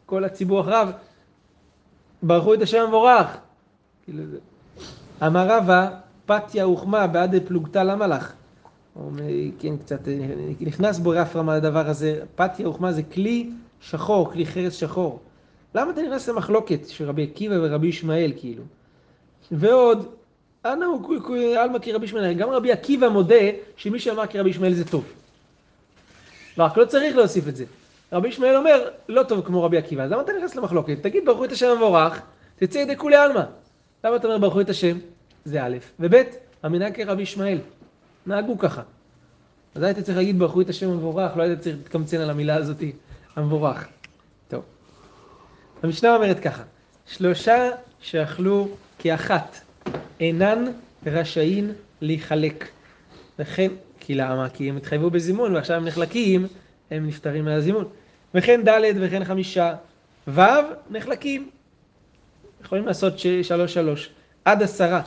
כל 0.05 0.23
הציבור 0.23 0.61
אחריו, 0.61 0.89
ברכו 2.23 2.53
את 2.53 2.61
השם 2.61 2.81
המבורך. 2.81 3.37
כאילו. 4.03 4.23
אמר 5.25 5.47
רבא, 5.49 5.89
פתיה 6.25 6.67
וכמה 6.67 7.07
בעד 7.07 7.35
פלוגתא 7.47 7.79
למלאך. 7.79 8.33
אומר, 8.95 9.23
כן, 9.59 9.77
קצת 9.77 10.07
אה, 10.07 10.13
נכנס 10.59 10.99
בו 10.99 11.09
רפרם 11.09 11.49
על 11.49 11.57
הדבר 11.57 11.89
הזה. 11.89 12.21
פתיה 12.35 12.69
וכמה 12.69 12.91
זה 12.91 13.03
כלי 13.03 13.49
שחור, 13.81 14.31
כלי 14.31 14.45
חרס 14.45 14.73
שחור. 14.73 15.19
למה 15.75 15.91
אתה 15.91 16.01
נכנס 16.01 16.29
למחלוקת 16.29 16.87
של 16.87 17.09
רבי 17.09 17.23
עקיבא 17.23 17.55
ורבי 17.61 17.87
ישמעאל, 17.87 18.33
כאילו? 18.35 18.63
ועוד, 19.51 20.07
אנא 20.65 20.85
עלמא 21.57 21.79
כרבי 21.79 22.05
ישמעאל, 22.05 22.33
גם 22.33 22.49
רבי 22.49 22.71
עקיבא 22.71 23.09
מודה 23.09 23.45
שמי 23.75 23.99
שאמר 23.99 24.27
כרבי 24.27 24.49
ישמעאל 24.49 24.73
זה 24.73 24.85
טוב. 24.85 25.03
לא, 26.57 26.63
רק 26.63 26.77
לא 26.77 26.85
צריך 26.85 27.15
להוסיף 27.15 27.47
את 27.47 27.55
זה. 27.55 27.65
רבי 28.11 28.27
ישמעאל 28.27 28.55
אומר, 28.55 28.89
לא 29.09 29.23
טוב 29.23 29.45
כמו 29.45 29.63
רבי 29.63 29.77
עקיבא, 29.77 30.03
אז 30.03 30.11
למה 30.11 30.21
אתה 30.21 30.31
נכנס 30.37 30.55
למחלוקת? 30.55 30.97
תגיד 31.01 31.25
ברכו 31.25 31.45
את 31.45 31.51
השם 31.51 31.67
המבורך, 31.67 32.21
תצא 32.55 32.77
ידי 32.77 32.97
כולי 32.97 33.15
עלמא. 33.15 33.43
למה 34.03 34.15
אתה 34.15 34.27
אומר 34.27 34.37
ברכו 34.37 34.61
את 34.61 34.69
השם? 34.69 34.97
זה 35.45 35.63
א', 35.63 35.77
וב', 35.99 36.15
המנהג 36.63 36.95
כרבי 36.95 37.21
ישמעאל. 37.21 37.57
נהגו 38.25 38.57
ככה. 38.57 38.81
אז 39.75 39.83
היית 39.83 39.99
צריך 39.99 40.17
להגיד 40.17 40.39
ברכו 40.39 40.61
את 40.61 40.69
השם 40.69 40.89
המבורך, 40.89 41.37
לא 41.37 41.43
היית 41.43 41.59
צריך 41.59 41.75
להתקמצן 41.77 42.21
על 42.21 42.29
המילה 42.29 42.55
הזאת, 42.55 42.83
המבורך. 43.35 43.87
טוב. 44.47 44.63
המשנה 45.83 46.15
אומרת 46.15 46.39
ככה, 46.39 46.63
שלושה 47.07 47.69
שאכלו 47.99 48.67
כאחת 48.99 49.59
אינן 50.19 50.65
רשאין 51.05 51.71
להיחלק. 52.01 52.69
וכן, 53.39 53.71
כי 53.99 54.15
למה? 54.15 54.49
כי 54.49 54.69
הם 54.69 54.77
התחייבו 54.77 55.09
בזימון 55.09 55.55
ועכשיו 55.55 55.77
הם 55.77 55.85
נחלקים, 55.85 56.47
הם 56.91 57.07
נפטרים 57.07 57.45
מהזימון. 57.45 57.87
וכן 58.33 58.61
ד' 58.65 58.81
וכן 59.01 59.25
חמישה. 59.25 59.75
ו' 60.27 60.41
נחלקים. 60.89 61.49
יכולים 62.63 62.85
לעשות 62.85 63.13
שלוש 63.43 63.73
שלוש. 63.73 64.09
עד 64.45 64.63
עשרה. 64.63 65.01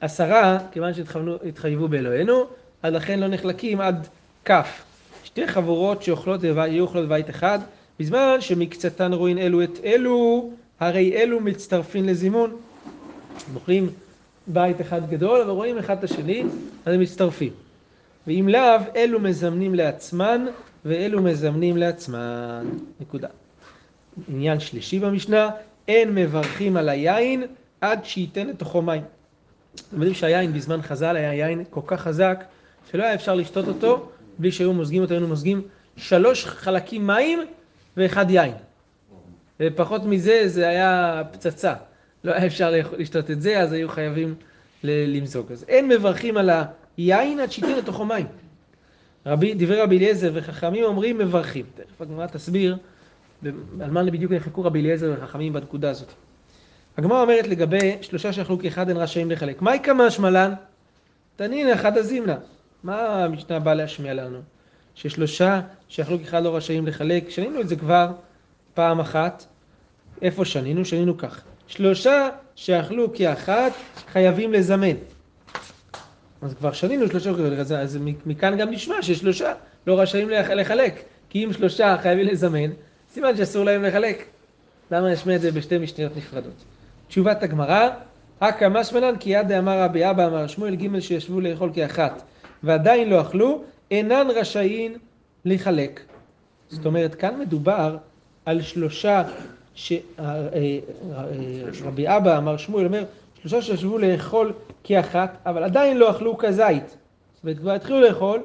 עשרה, 0.00 0.58
כיוון 0.72 0.92
שהתחייבו 0.94 1.88
באלוהינו, 1.88 2.44
אז 2.82 2.94
לכן 2.94 3.20
לא 3.20 3.28
נחלקים 3.28 3.80
עד 3.80 4.08
כ'. 4.44 4.52
שתי 5.24 5.46
חבורות 5.46 6.02
שאוכלות 6.02 6.40
ויהיו 6.42 6.84
אוכלות 6.84 7.08
בית 7.08 7.30
אחד, 7.30 7.58
בזמן 8.00 8.36
שמקצתן 8.40 9.12
רואים 9.12 9.38
אלו 9.38 9.62
את 9.62 9.78
אלו, 9.84 10.50
הרי 10.80 11.12
אלו 11.12 11.40
מצטרפים 11.40 12.08
לזימון. 12.08 12.50
הם 13.48 13.54
אוכלים 13.54 13.90
בית 14.46 14.80
אחד 14.80 15.10
גדול, 15.10 15.40
אבל 15.40 15.50
רואים 15.50 15.78
אחד 15.78 15.98
את 15.98 16.04
השני, 16.04 16.44
אז 16.86 16.94
הם 16.94 17.00
מצטרפים. 17.00 17.52
ואם 18.26 18.48
לאו, 18.48 18.80
אלו 18.96 19.20
מזמנים 19.20 19.74
לעצמן, 19.74 20.46
ואלו 20.84 21.22
מזמנים 21.22 21.76
לעצמן. 21.76 22.66
נקודה. 23.00 23.28
עניין 24.28 24.60
שלישי 24.60 24.98
במשנה, 24.98 25.50
אין 25.88 26.14
מברכים 26.14 26.76
על 26.76 26.88
היין 26.88 27.42
עד 27.80 28.04
שייתן 28.04 28.46
לתוכו 28.46 28.82
מים. 28.82 29.02
אתם 29.88 29.96
יודעים 29.96 30.14
שהיין 30.14 30.52
בזמן 30.52 30.82
חז"ל 30.82 31.16
היה 31.16 31.34
יין 31.34 31.64
כל 31.70 31.80
כך 31.86 32.00
חזק, 32.00 32.44
שלא 32.90 33.02
היה 33.02 33.14
אפשר 33.14 33.34
לשתות 33.34 33.68
אותו 33.68 34.08
בלי 34.38 34.52
שהיו 34.52 34.72
מוזגים 34.72 35.02
אותו, 35.02 35.14
היינו 35.14 35.28
מוזגים 35.28 35.62
שלוש 35.96 36.44
חלקים 36.44 37.06
מים 37.06 37.38
ואחד 37.96 38.30
יין. 38.30 38.52
ופחות 39.60 40.04
מזה 40.04 40.42
זה 40.46 40.68
היה 40.68 41.22
פצצה. 41.32 41.74
לא 42.24 42.32
היה 42.32 42.46
אפשר 42.46 42.72
לשתות 42.98 43.30
את 43.30 43.42
זה, 43.42 43.60
אז 43.60 43.72
היו 43.72 43.88
חייבים 43.88 44.34
למזוג. 44.84 45.52
אז 45.52 45.64
אין 45.68 45.88
מברכים 45.88 46.36
על 46.36 46.50
היין 46.96 47.40
עד 47.40 47.52
שייתן 47.52 47.78
לתוכו 47.78 48.04
מים. 48.04 48.26
רבי, 49.26 49.54
דברי 49.54 49.80
רבי 49.80 49.98
אליעזר 49.98 50.30
וחכמים 50.34 50.84
אומרים 50.84 51.18
מברכים. 51.18 51.64
תכף 51.74 52.00
הגמרא 52.00 52.26
תסביר 52.26 52.76
על 53.80 53.90
מה 53.90 54.04
בדיוק 54.04 54.32
נחלקו 54.32 54.64
רבי 54.64 54.80
אליעזר 54.80 55.14
וחכמים 55.16 55.52
בנקודה 55.52 55.90
הזאת. 55.90 56.08
הגמרא 56.98 57.22
אומרת 57.22 57.46
לגבי 57.46 57.96
שלושה 58.00 58.32
שאכלו 58.32 58.58
כאחד 58.58 58.90
הן 58.90 58.96
רשאים 58.96 59.30
לחלק. 59.30 59.62
מהי 59.62 59.80
כמה 59.82 60.10
שמלן? 60.10 60.54
תנין 61.36 61.70
אחד 61.70 61.98
הזימנה. 61.98 62.36
מה 62.82 63.24
המשנה 63.24 63.58
באה 63.58 63.74
להשמיע 63.74 64.14
לנו? 64.14 64.38
ששלושה 64.94 65.60
שאכלו 65.88 66.18
כאחד 66.18 66.42
לא 66.42 66.56
רשאים 66.56 66.86
לחלק. 66.86 67.30
שנינו 67.30 67.60
את 67.60 67.68
זה 67.68 67.76
כבר 67.76 68.08
פעם 68.74 69.00
אחת. 69.00 69.44
איפה 70.22 70.44
שנינו? 70.44 70.84
שנינו 70.84 71.18
כך. 71.18 71.42
שלושה 71.66 72.28
שאכלו 72.54 73.14
כאחת 73.14 73.72
חייבים 74.12 74.52
לזמן. 74.52 74.96
אז 76.42 76.54
כבר 76.54 76.72
שנינו 76.72 77.08
שלושה, 77.08 77.30
אז, 77.58 77.72
אז 77.72 77.98
מכאן 78.26 78.56
גם 78.58 78.70
נשמע 78.70 79.02
ששלושה 79.02 79.52
לא 79.86 80.00
רשאים 80.00 80.30
לח- 80.30 80.50
לחלק. 80.50 81.02
כי 81.30 81.44
אם 81.44 81.52
שלושה 81.52 81.96
חייבים 82.02 82.26
לזמן, 82.26 82.70
סימן 83.12 83.36
שאסור 83.36 83.64
להם 83.64 83.82
לחלק. 83.82 84.24
למה 84.90 85.12
נשמע 85.12 85.36
את 85.36 85.40
זה 85.40 85.52
בשתי 85.52 85.78
משניות 85.78 86.16
נפרדות? 86.16 86.64
תשובת 87.08 87.42
הגמרא, 87.42 87.88
הכא 88.40 88.68
משמלן 88.68 89.16
כי 89.20 89.30
יד 89.30 89.48
דאמר 89.48 89.82
רבי 89.82 90.10
אבא 90.10 90.26
אמר 90.26 90.46
שמואל 90.46 90.74
ג' 90.74 91.00
שישבו 91.00 91.40
לאכול 91.40 91.70
כאחת 91.74 92.22
ועדיין 92.62 93.10
לא 93.10 93.20
אכלו, 93.20 93.62
אינן 93.90 94.26
רשאין 94.34 94.96
לחלק. 95.44 96.00
זאת 96.68 96.86
אומרת, 96.86 97.14
כאן 97.14 97.40
מדובר 97.40 97.96
על 98.46 98.62
שלושה 98.62 99.22
שרבי 99.74 100.80
אבא 102.06 102.38
אמר 102.38 102.56
שמואל 102.56 102.86
אומר, 102.86 103.04
שלושה 103.40 103.62
שישבו 103.62 103.98
לאכול 103.98 104.52
כאחת, 104.84 105.36
אבל 105.46 105.64
עדיין 105.64 105.96
לא 105.96 106.10
אכלו 106.10 106.38
כזית. 106.38 106.96
זאת 107.34 107.42
אומרת, 107.44 107.58
כבר 107.58 107.72
התחילו 107.72 108.00
לאכול, 108.00 108.42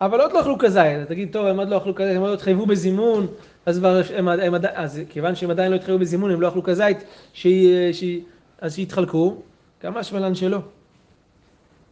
אבל 0.00 0.20
עוד 0.20 0.32
לא 0.32 0.40
אכלו 0.40 0.58
כזית, 0.58 1.08
תגיד, 1.08 1.32
טוב, 1.32 1.46
הם 1.46 1.58
עוד 1.58 1.68
לא 1.68 1.76
אכלו 1.76 1.94
כזית, 1.94 2.16
הם 2.16 2.20
עוד 2.20 2.30
לא 2.30 2.34
התחייבו 2.34 2.66
בזימון, 2.66 3.26
אז 3.66 3.78
כבר, 3.78 4.00
הם, 4.16 4.28
הם, 4.28 4.54
הם, 4.54 4.54
אז 4.74 5.00
כיוון 5.08 5.34
שהם 5.34 5.50
עדיין 5.50 5.70
לא 5.72 5.76
התחייבו 5.76 5.98
בזימון, 5.98 6.30
הם 6.30 6.40
לא 6.40 6.48
אכלו 6.48 6.62
כזית, 6.62 6.98
שהיא, 7.32 7.92
שהיא, 7.92 8.22
אז 8.60 8.74
שיתחלקו, 8.74 9.36
כמה 9.80 10.02
שמלן 10.02 10.34
שלא, 10.34 10.58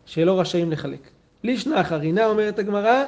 שלא 0.07 0.41
רשאים 0.41 0.71
לחלק. 0.73 1.11
לישנא 1.43 1.81
אחרינה, 1.81 2.27
אומרת 2.27 2.59
הגמרא, 2.59 3.05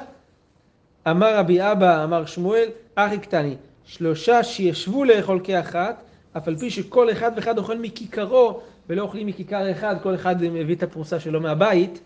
אמר 1.09 1.37
רבי 1.37 1.71
אבא, 1.71 2.03
אמר 2.03 2.25
שמואל, 2.25 2.69
אחי 2.95 3.17
קטני, 3.17 3.55
שלושה 3.85 4.43
שישבו 4.43 5.03
לאכול 5.03 5.39
כאחת, 5.43 6.03
אף 6.37 6.47
על 6.47 6.57
פי 6.57 6.69
שכל 6.69 7.11
אחד 7.11 7.31
ואחד 7.35 7.57
אוכל 7.57 7.79
מכיכרו, 7.79 8.61
ולא 8.89 9.01
אוכלים 9.01 9.27
מכיכר 9.27 9.71
אחד, 9.71 9.95
כל 10.03 10.15
אחד 10.15 10.43
מביא 10.43 10.75
את 10.75 10.83
הפרוסה 10.83 11.19
שלו 11.19 11.41
מהבית, 11.41 11.99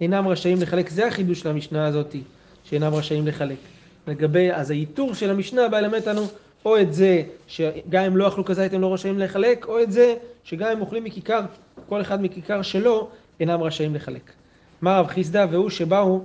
אינם 0.00 0.28
רשאים 0.28 0.62
לחלק. 0.62 0.88
זה 0.88 1.06
החידוש 1.06 1.40
של 1.40 1.48
המשנה 1.48 1.86
הזאת, 1.86 2.16
שאינם 2.64 2.94
רשאים 2.94 3.26
לחלק. 3.26 3.77
לגבי, 4.08 4.52
אז 4.52 4.70
הייתור 4.70 5.14
של 5.14 5.30
המשנה 5.30 5.68
בא 5.68 5.80
ללמד 5.80 5.98
אותנו 5.98 6.26
או 6.64 6.80
את 6.80 6.94
זה 6.94 7.22
שגם 7.46 8.04
אם 8.04 8.16
לא 8.16 8.28
אכלו 8.28 8.44
כזית 8.44 8.72
הם 8.72 8.80
לא 8.80 8.94
רשאים 8.94 9.18
לחלק, 9.18 9.66
או 9.68 9.82
את 9.82 9.92
זה 9.92 10.14
שגם 10.44 10.70
אם 10.72 10.80
אוכלים 10.80 11.04
מכיכר, 11.04 11.40
כל 11.88 12.00
אחד 12.00 12.22
מכיכר 12.22 12.62
שלו, 12.62 13.08
אינם 13.40 13.62
רשאים 13.62 13.94
לחלק. 13.94 14.32
מה 14.82 14.98
רב 14.98 15.06
חיסדא? 15.06 15.46
והוא 15.50 15.70
שבאו 15.70 16.20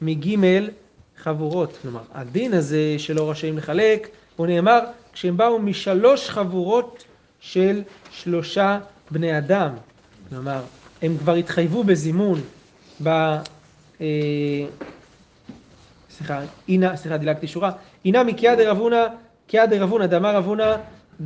מגימל 0.00 0.70
חבורות. 1.18 1.78
כלומר, 1.82 2.00
הדין 2.14 2.54
הזה 2.54 2.94
שלא 2.98 3.30
רשאים 3.30 3.58
לחלק, 3.58 4.08
הוא 4.36 4.46
נאמר 4.46 4.80
כשהם 5.12 5.36
באו 5.36 5.58
משלוש 5.58 6.30
חבורות 6.30 7.04
של 7.40 7.82
שלושה 8.10 8.78
בני 9.10 9.38
אדם. 9.38 9.70
כלומר, 10.28 10.60
הם 11.02 11.16
כבר 11.18 11.34
התחייבו 11.34 11.84
בזימון 11.84 12.40
ב... 13.02 13.36
סליחה, 16.22 16.40
אינה, 16.68 16.96
סליחה, 16.96 17.16
דילגתי 17.16 17.46
שורה. 17.46 17.70
אינה 18.04 18.24
מקיא 18.24 18.54
דרבונה, 18.54 19.06
קיא 19.46 19.64
דרבונה, 19.66 20.06
דאמר 20.06 20.36
רבונה, 20.36 20.76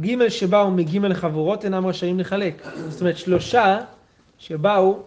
ג' 0.00 0.28
שבאו 0.28 0.70
מג' 0.70 1.12
חבורות 1.12 1.64
אינם 1.64 1.86
רשאים 1.86 2.20
לחלק. 2.20 2.62
זאת 2.88 3.00
אומרת, 3.00 3.16
שלושה 3.16 3.78
שבאו, 4.38 4.98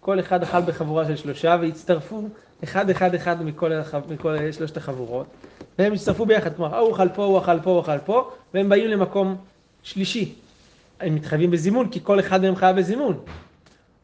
כל 0.00 0.20
אחד 0.20 0.42
אכל 0.42 0.60
בחבורה 0.60 1.06
של 1.06 1.16
שלושה 1.16 1.56
והצטרפו 1.60 2.22
אחד 2.64 2.90
אחד 2.90 3.14
אחד 3.14 3.44
מכל, 3.44 3.72
מכל 4.08 4.36
שלושת 4.52 4.76
החבורות, 4.76 5.26
והם 5.78 5.92
הצטרפו 5.92 6.26
ביחד, 6.26 6.56
כלומר, 6.56 6.78
הוא 6.78 6.94
אכל 6.94 7.08
פה, 7.08 7.24
הוא 7.24 7.38
אכל 7.38 7.60
פה, 7.60 7.70
הוא 7.70 7.80
אכל 7.80 7.98
פה, 7.98 8.30
והם 8.54 8.68
באים 8.68 8.88
למקום 8.88 9.36
שלישי. 9.82 10.34
הם 11.00 11.14
מתחייבים 11.14 11.50
בזימון, 11.50 11.88
כי 11.88 12.00
כל 12.02 12.20
אחד 12.20 12.42
מהם 12.42 12.56
חייב 12.56 12.76
בזימון. 12.76 13.18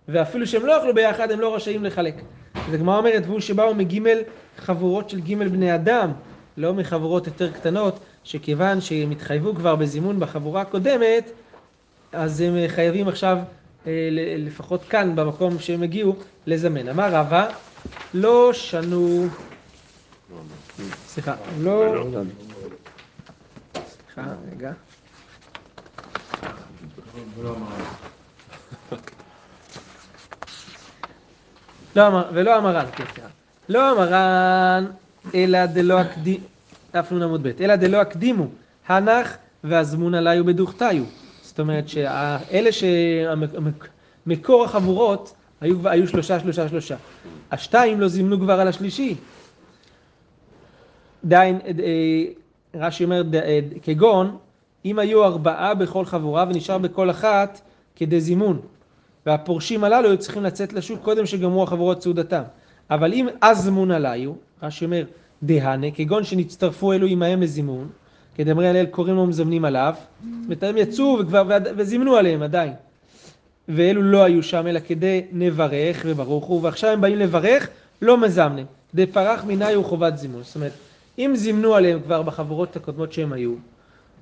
ואפילו 0.09 0.47
שהם 0.47 0.67
לא 0.67 0.79
אכלו 0.79 0.95
ביחד, 0.95 1.31
הם 1.31 1.41
לא 1.41 1.55
רשאים 1.55 1.85
לחלק. 1.85 2.15
אז 2.55 2.75
הגמרא 2.75 2.99
אומרת, 2.99 3.23
והוא 3.27 3.41
שבאו 3.41 3.75
מגימל 3.75 4.19
חבורות 4.59 5.11
של 5.11 5.21
גימל 5.21 5.49
בני 5.49 5.75
אדם, 5.75 6.13
לא 6.57 6.75
מחבורות 6.75 7.27
יותר 7.27 7.53
קטנות, 7.53 7.99
שכיוון 8.25 8.81
שהם 8.81 9.11
התחייבו 9.11 9.55
כבר 9.55 9.77
בזימון 9.77 10.21
בחבורה 10.21 10.61
הקודמת, 10.61 11.31
אז 12.13 12.41
הם 12.41 12.55
חייבים 12.69 13.09
עכשיו, 13.09 13.39
אה, 13.87 14.09
לפחות 14.39 14.85
כאן, 14.85 15.17
במקום 15.17 15.59
שהם 15.59 15.83
הגיעו, 15.83 16.17
לזמן. 16.47 16.89
אמר 16.89 17.15
רבא, 17.15 17.49
לא 18.15 18.53
שנו... 18.53 19.27
סליחה, 21.07 21.35
לא... 21.61 22.05
סליחה, 23.75 24.23
רגע. 24.53 24.73
לא 31.97 32.07
אמר, 32.07 32.29
ולא 32.33 32.57
המרן, 32.57 32.87
כן, 32.97 33.05
סליחה. 33.15 33.29
לא 33.69 33.91
המרן, 33.91 34.87
אלא 35.35 35.67
דלא 35.67 35.99
הקדים, 35.99 36.41
דף 36.95 37.13
נ 37.13 37.23
עמוד 37.23 37.43
ב', 37.43 37.53
אלא 37.61 37.77
דלא 37.77 37.97
הקדימו, 37.97 38.47
הנח 38.89 39.37
והזמון 39.65 40.15
עליו 40.15 40.45
בדוכתיו. 40.45 41.05
זאת 41.43 41.61
אומרת 41.61 41.89
שאלה 41.89 42.71
שמקור 44.27 44.65
החבורות 44.65 45.35
היו, 45.61 45.89
היו 45.89 46.09
שלושה, 46.09 46.41
שלושה, 46.41 46.69
שלושה. 46.69 46.97
השתיים 47.53 48.01
לא 48.01 48.09
זימנו 48.09 48.41
כבר 48.41 48.61
על 48.61 48.69
השלישי. 48.69 49.17
דיין, 51.25 51.61
אה, 51.67 52.25
רש"י 52.75 53.05
אומר, 53.05 53.23
אה, 53.35 53.61
כגון, 53.83 54.37
אם 54.85 54.99
היו 54.99 55.25
ארבעה 55.25 55.75
בכל 55.75 56.05
חבורה 56.05 56.45
ונשאר 56.49 56.79
בכל 56.79 57.11
אחת 57.11 57.61
כדי 57.97 58.21
זימון. 58.21 58.61
והפורשים 59.27 59.85
הללו 59.85 60.09
היו 60.09 60.19
צריכים 60.19 60.43
לצאת 60.43 60.73
לשוק 60.73 61.01
קודם 61.03 61.27
שגמרו 61.27 61.63
החבורות 61.63 62.03
סעודתם. 62.03 62.43
אבל 62.91 63.13
אם 63.13 63.27
אז 63.41 63.65
זמון 63.65 63.91
עליו, 63.91 64.33
רש"י 64.63 64.85
אומר, 64.85 65.05
דהנה, 65.43 65.91
כגון 65.91 66.25
שנצטרפו 66.25 66.93
אלו 66.93 67.07
עמהם 67.07 67.43
לזימון, 67.43 67.89
כדאמרי 68.35 68.69
הלל 68.69 68.87
קוראים 68.87 69.15
לו 69.17 69.27
מזמנים 69.27 69.65
עליו, 69.65 69.95
זאת 69.97 70.45
אומרת, 70.45 70.63
הם 70.63 70.77
יצאו 70.77 71.19
וכבר, 71.21 71.49
וזימנו 71.77 72.17
עליהם 72.17 72.43
עדיין. 72.43 72.73
ואלו 73.69 74.03
לא 74.03 74.25
היו 74.25 74.43
שם 74.43 74.67
אלא 74.67 74.81
כדי 74.87 75.23
נברך 75.33 76.03
וברוך 76.07 76.45
הוא, 76.45 76.63
ועכשיו 76.63 76.91
הם 76.91 77.01
באים 77.01 77.19
לברך, 77.19 77.69
לא 78.03 78.19
מזמנים. 78.19 78.67
דפרח 78.95 79.45
מיני 79.45 79.65
חובת 79.83 80.19
זימון. 80.19 80.43
זאת 80.43 80.55
אומרת, 80.57 80.73
אם 81.19 81.33
זימנו 81.35 81.75
עליהם 81.75 82.01
כבר 82.01 82.23
בחבורות 82.23 82.77
הקודמות 82.77 83.13
שהם 83.13 83.33
היו, 83.33 83.55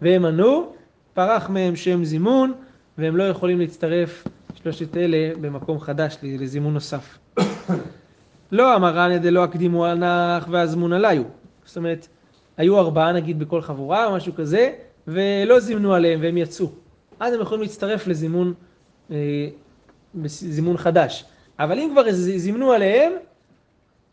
והם 0.03 0.25
ענו, 0.25 0.73
פרח 1.15 1.51
מהם 1.51 1.77
שם 1.77 2.05
זימון, 2.05 2.53
והם 2.99 3.17
לא 3.17 3.23
יכולים 3.29 3.61
להצטרף 3.61 4.25
שלושת 4.63 4.97
אלה 4.97 5.33
במקום 5.41 5.81
חדש 5.81 6.17
לזימון 6.23 6.75
נוסף. 6.75 7.19
לא 8.55 8.77
אמרן 8.77 9.19
דלא 9.19 9.45
הקדימו 9.45 9.87
הנח 9.87 10.47
והזמון 10.51 10.93
עליו. 10.93 11.23
זאת 11.65 11.77
אומרת, 11.77 12.09
היו 12.57 12.79
ארבעה 12.79 13.13
נגיד 13.13 13.39
בכל 13.39 13.63
חבורה 13.63 14.07
או 14.07 14.15
משהו 14.17 14.35
כזה, 14.35 14.73
ולא 15.09 15.61
זימנו 15.61 15.95
עליהם 15.95 16.21
והם 16.23 16.37
יצאו. 16.37 16.71
אז 17.21 17.35
הם 17.35 17.41
יכולים 17.41 17.63
להצטרף 17.63 18.07
לזימון 18.07 18.55
אה, 19.11 19.49
זימון 20.27 20.77
חדש. 20.77 21.25
אבל 21.59 21.79
אם 21.79 21.89
כבר 21.93 22.03
זימנו 22.13 22.73
עליהם 22.73 23.13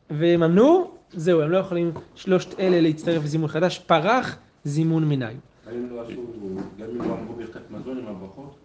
והם 0.10 0.44
ענו, 0.44 0.92
זהו, 1.14 1.42
הם 1.42 1.52
לא 1.52 1.58
יכולים 1.58 1.92
שלושת 2.16 2.60
אלה 2.60 2.82
להצטרף 2.82 3.24
לזימון 3.24 3.48
חדש, 3.48 3.80
פרח 3.80 4.38
זימון 4.64 5.10
מנין. 5.10 5.38
גם 5.68 5.74
אם 5.74 5.90
לא 5.96 6.02
עשו, 6.02 6.22
גם 6.80 6.86
אם 6.90 6.98
לא 6.98 7.04
אמרו 7.04 7.34
ברכת 7.34 7.72
מזון 7.72 7.98
עם 7.98 8.08
הברכות? 8.08 8.56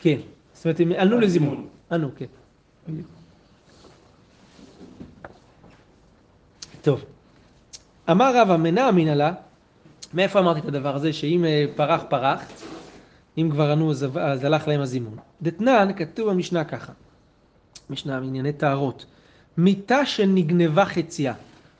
כן, 0.00 0.18
זאת 0.52 0.64
אומרת, 0.64 0.80
הם 0.80 0.92
ענו 0.92 1.20
לזימון. 1.20 1.66
ענו, 1.92 2.08
כן. 2.16 2.26
טוב. 6.84 7.04
אמר 8.10 8.36
רב 8.36 8.50
המנה 8.50 8.88
אמינא 8.88 9.10
לה, 9.10 9.32
מאיפה 10.14 10.38
אמרתי 10.38 10.60
את 10.60 10.64
הדבר 10.64 10.96
הזה, 10.96 11.12
שאם 11.12 11.44
אה, 11.44 11.64
פרח 11.76 12.02
פרח, 12.08 12.42
אם 13.38 13.48
כבר 13.50 13.70
ענו 13.70 13.90
אז, 13.90 14.06
אז 14.20 14.44
הלך 14.44 14.68
להם 14.68 14.80
הזימון. 14.80 15.16
דתנן 15.42 15.88
כתוב 15.96 16.30
במשנה 16.30 16.64
ככה, 16.64 16.92
משנה 17.90 18.20
בענייני 18.20 18.52
טהרות, 18.52 19.06
מיטה 19.58 20.06
שנגנבה 20.06 20.84
חציה. 20.84 21.34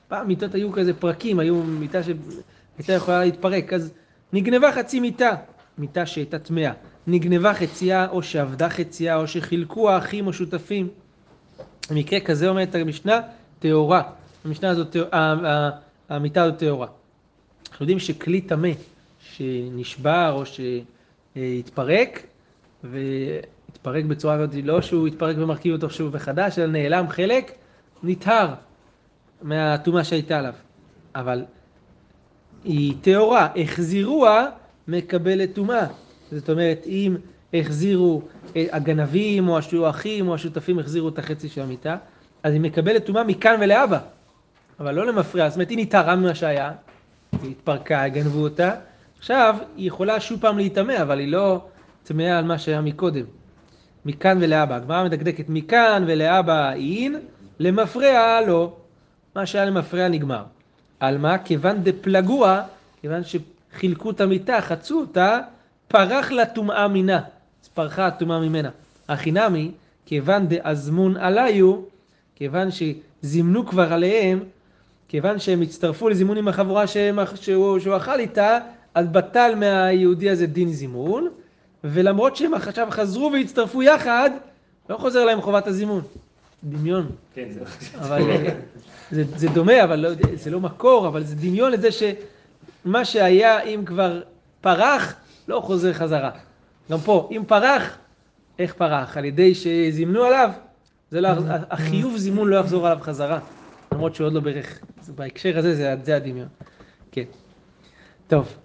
פעם 0.07 0.27
מיטות 0.27 0.55
היו 0.55 0.71
כזה 0.71 0.93
פרקים, 0.93 1.39
היו 1.39 1.55
מיטה 1.55 2.03
שהייתה 2.03 2.93
יכולה 2.93 3.23
להתפרק, 3.23 3.73
אז 3.73 3.93
נגנבה 4.33 4.71
חצי 4.71 4.99
מיטה, 4.99 5.31
מיטה 5.77 6.05
שהייתה 6.05 6.39
טמאה. 6.39 6.71
נגנבה 7.07 7.53
חציה 7.53 8.07
או 8.09 8.23
שאבדה 8.23 8.69
חציה 8.69 9.15
או 9.15 9.27
שחילקו 9.27 9.89
האחים 9.89 10.27
או 10.27 10.33
שותפים. 10.33 10.87
במקרה 11.89 12.19
כזה 12.19 12.49
אומרת 12.49 12.75
המשנה, 12.75 13.19
טהורה. 13.59 14.03
המשנה 14.45 14.69
הזאת, 14.69 14.95
המיטה 16.09 16.43
הזאת 16.43 16.59
טהורה. 16.59 16.87
אנחנו 17.69 17.83
יודעים 17.83 17.99
שכלי 17.99 18.41
טמא 18.41 18.69
שנשבר 19.19 20.31
או 20.35 20.43
שהתפרק, 21.35 22.23
והתפרק 22.83 24.05
בצורה 24.05 24.37
כזאת, 24.37 24.55
לא 24.63 24.81
שהוא 24.81 25.07
התפרק 25.07 25.35
ומרכיב 25.39 25.73
אותו 25.73 25.89
שוב 25.89 26.15
מחדש, 26.15 26.59
אלא 26.59 26.67
נעלם 26.67 27.09
חלק, 27.09 27.51
נטהר 28.03 28.53
מהטומאה 29.41 30.03
שהייתה 30.03 30.39
עליו. 30.39 30.53
אבל 31.15 31.45
היא 32.63 32.93
טהורה, 33.01 33.47
החזירוה 33.55 34.47
מקבלת 34.87 35.53
טומאה. 35.53 35.87
זאת 36.31 36.49
אומרת, 36.49 36.83
אם 36.85 37.15
החזירו 37.53 38.21
הגנבים 38.55 39.49
או 39.49 39.57
האחים 39.85 40.27
או 40.27 40.35
השותפים 40.35 40.79
החזירו 40.79 41.09
את 41.09 41.19
החצי 41.19 41.49
של 41.49 41.61
המיטה, 41.61 41.97
אז 42.43 42.53
היא 42.53 42.61
מקבלת 42.61 43.05
טומאה 43.05 43.23
מכאן 43.23 43.55
ולהבא. 43.61 43.99
אבל 44.79 44.95
לא 44.95 45.05
למפריע, 45.05 45.49
זאת 45.49 45.55
אומרת, 45.55 45.69
היא 45.69 45.77
נטהרה 45.77 46.15
ממה 46.15 46.35
שהיה, 46.35 46.71
היא 47.41 47.51
התפרקה, 47.51 48.07
גנבו 48.07 48.39
אותה, 48.39 48.71
עכשיו 49.17 49.55
היא 49.77 49.87
יכולה 49.87 50.19
שוב 50.19 50.41
פעם 50.41 50.57
להיטמא, 50.57 51.01
אבל 51.01 51.19
היא 51.19 51.31
לא 51.31 51.61
טמאה 52.03 52.37
על 52.37 52.45
מה 52.45 52.59
שהיה 52.59 52.81
מקודם. 52.81 53.25
מכאן 54.05 54.37
ולהבא. 54.41 54.75
הגמרא 54.75 55.03
מדקדקת 55.03 55.45
מכאן 55.49 56.03
ולהבא 56.07 56.73
אין, 56.73 57.19
למפרע 57.59 58.41
לא. 58.47 58.73
מה 59.35 59.45
שהיה 59.45 59.65
למפרע 59.65 60.07
נגמר. 60.07 60.43
על 60.99 61.17
מה? 61.17 61.37
כיוון 61.37 61.83
דפלגוה, 61.83 62.63
כיוון 63.01 63.21
שחילקו 63.23 64.11
את 64.11 64.21
המיטה, 64.21 64.61
חצו 64.61 64.99
אותה, 64.99 65.39
פרח 65.87 66.31
לה 66.31 66.45
טומאה 66.45 66.87
מינה. 66.87 67.21
אז 67.63 67.67
פרחה 67.67 68.07
הטומאה 68.07 68.39
ממנה. 68.39 68.69
הכי 69.07 69.31
נמי, 69.31 69.71
כיוון 70.05 70.47
דאזמון 70.47 71.17
עליו, 71.17 71.75
כיוון 72.35 72.67
שזימנו 72.71 73.65
כבר 73.65 73.93
עליהם, 73.93 74.39
כיוון 75.07 75.39
שהם 75.39 75.61
הצטרפו 75.61 76.09
לזימון 76.09 76.37
עם 76.37 76.47
החבורה 76.47 76.87
שהם, 76.87 77.19
שהוא, 77.35 77.79
שהוא 77.79 77.97
אכל 77.97 78.19
איתה, 78.19 78.57
אז 78.93 79.07
בטל 79.07 79.53
מהיהודי 79.55 80.29
הזה 80.29 80.47
דין 80.47 80.73
זימון, 80.73 81.29
ולמרות 81.83 82.35
שהם 82.35 82.53
עכשיו 82.53 82.87
חזרו 82.91 83.31
והצטרפו 83.33 83.83
יחד, 83.83 84.29
לא 84.89 84.97
חוזר 84.97 85.25
להם 85.25 85.41
חובת 85.41 85.67
הזימון. 85.67 86.01
דמיון. 86.63 87.09
כן, 87.33 87.45
זה 87.49 87.59
אבל 87.99 88.21
אה, 88.31 88.53
זה, 89.11 89.23
זה 89.35 89.47
דומה, 89.47 89.83
אבל 89.83 89.99
לא, 89.99 90.09
זה 90.35 90.51
לא 90.51 90.59
מקור, 90.59 91.07
אבל 91.07 91.23
זה 91.23 91.35
דמיון 91.35 91.71
לזה 91.71 91.89
שמה 91.91 93.05
שהיה 93.05 93.61
אם 93.61 93.81
כבר 93.85 94.21
פרח, 94.61 95.15
לא 95.47 95.59
חוזר 95.59 95.93
חזרה. 95.93 96.31
גם 96.91 96.99
פה, 96.99 97.29
אם 97.31 97.43
פרח, 97.47 97.97
איך 98.59 98.73
פרח? 98.73 99.17
על 99.17 99.25
ידי 99.25 99.55
שזימנו 99.55 100.23
עליו, 100.23 100.49
זה 101.11 101.21
לא, 101.21 101.29
החיוב 101.69 102.17
זימון 102.17 102.49
לא 102.49 102.55
יחזור 102.55 102.87
עליו 102.87 102.99
חזרה, 103.01 103.39
למרות 103.95 104.15
שהוא 104.15 104.25
עוד 104.25 104.33
לא 104.33 104.39
ברך. 104.39 104.79
אז 104.99 105.09
בהקשר 105.09 105.57
הזה 105.57 105.75
זה, 105.75 105.95
זה 106.03 106.15
הדמיון. 106.15 106.47
כן. 107.11 107.23
טוב, 108.27 108.55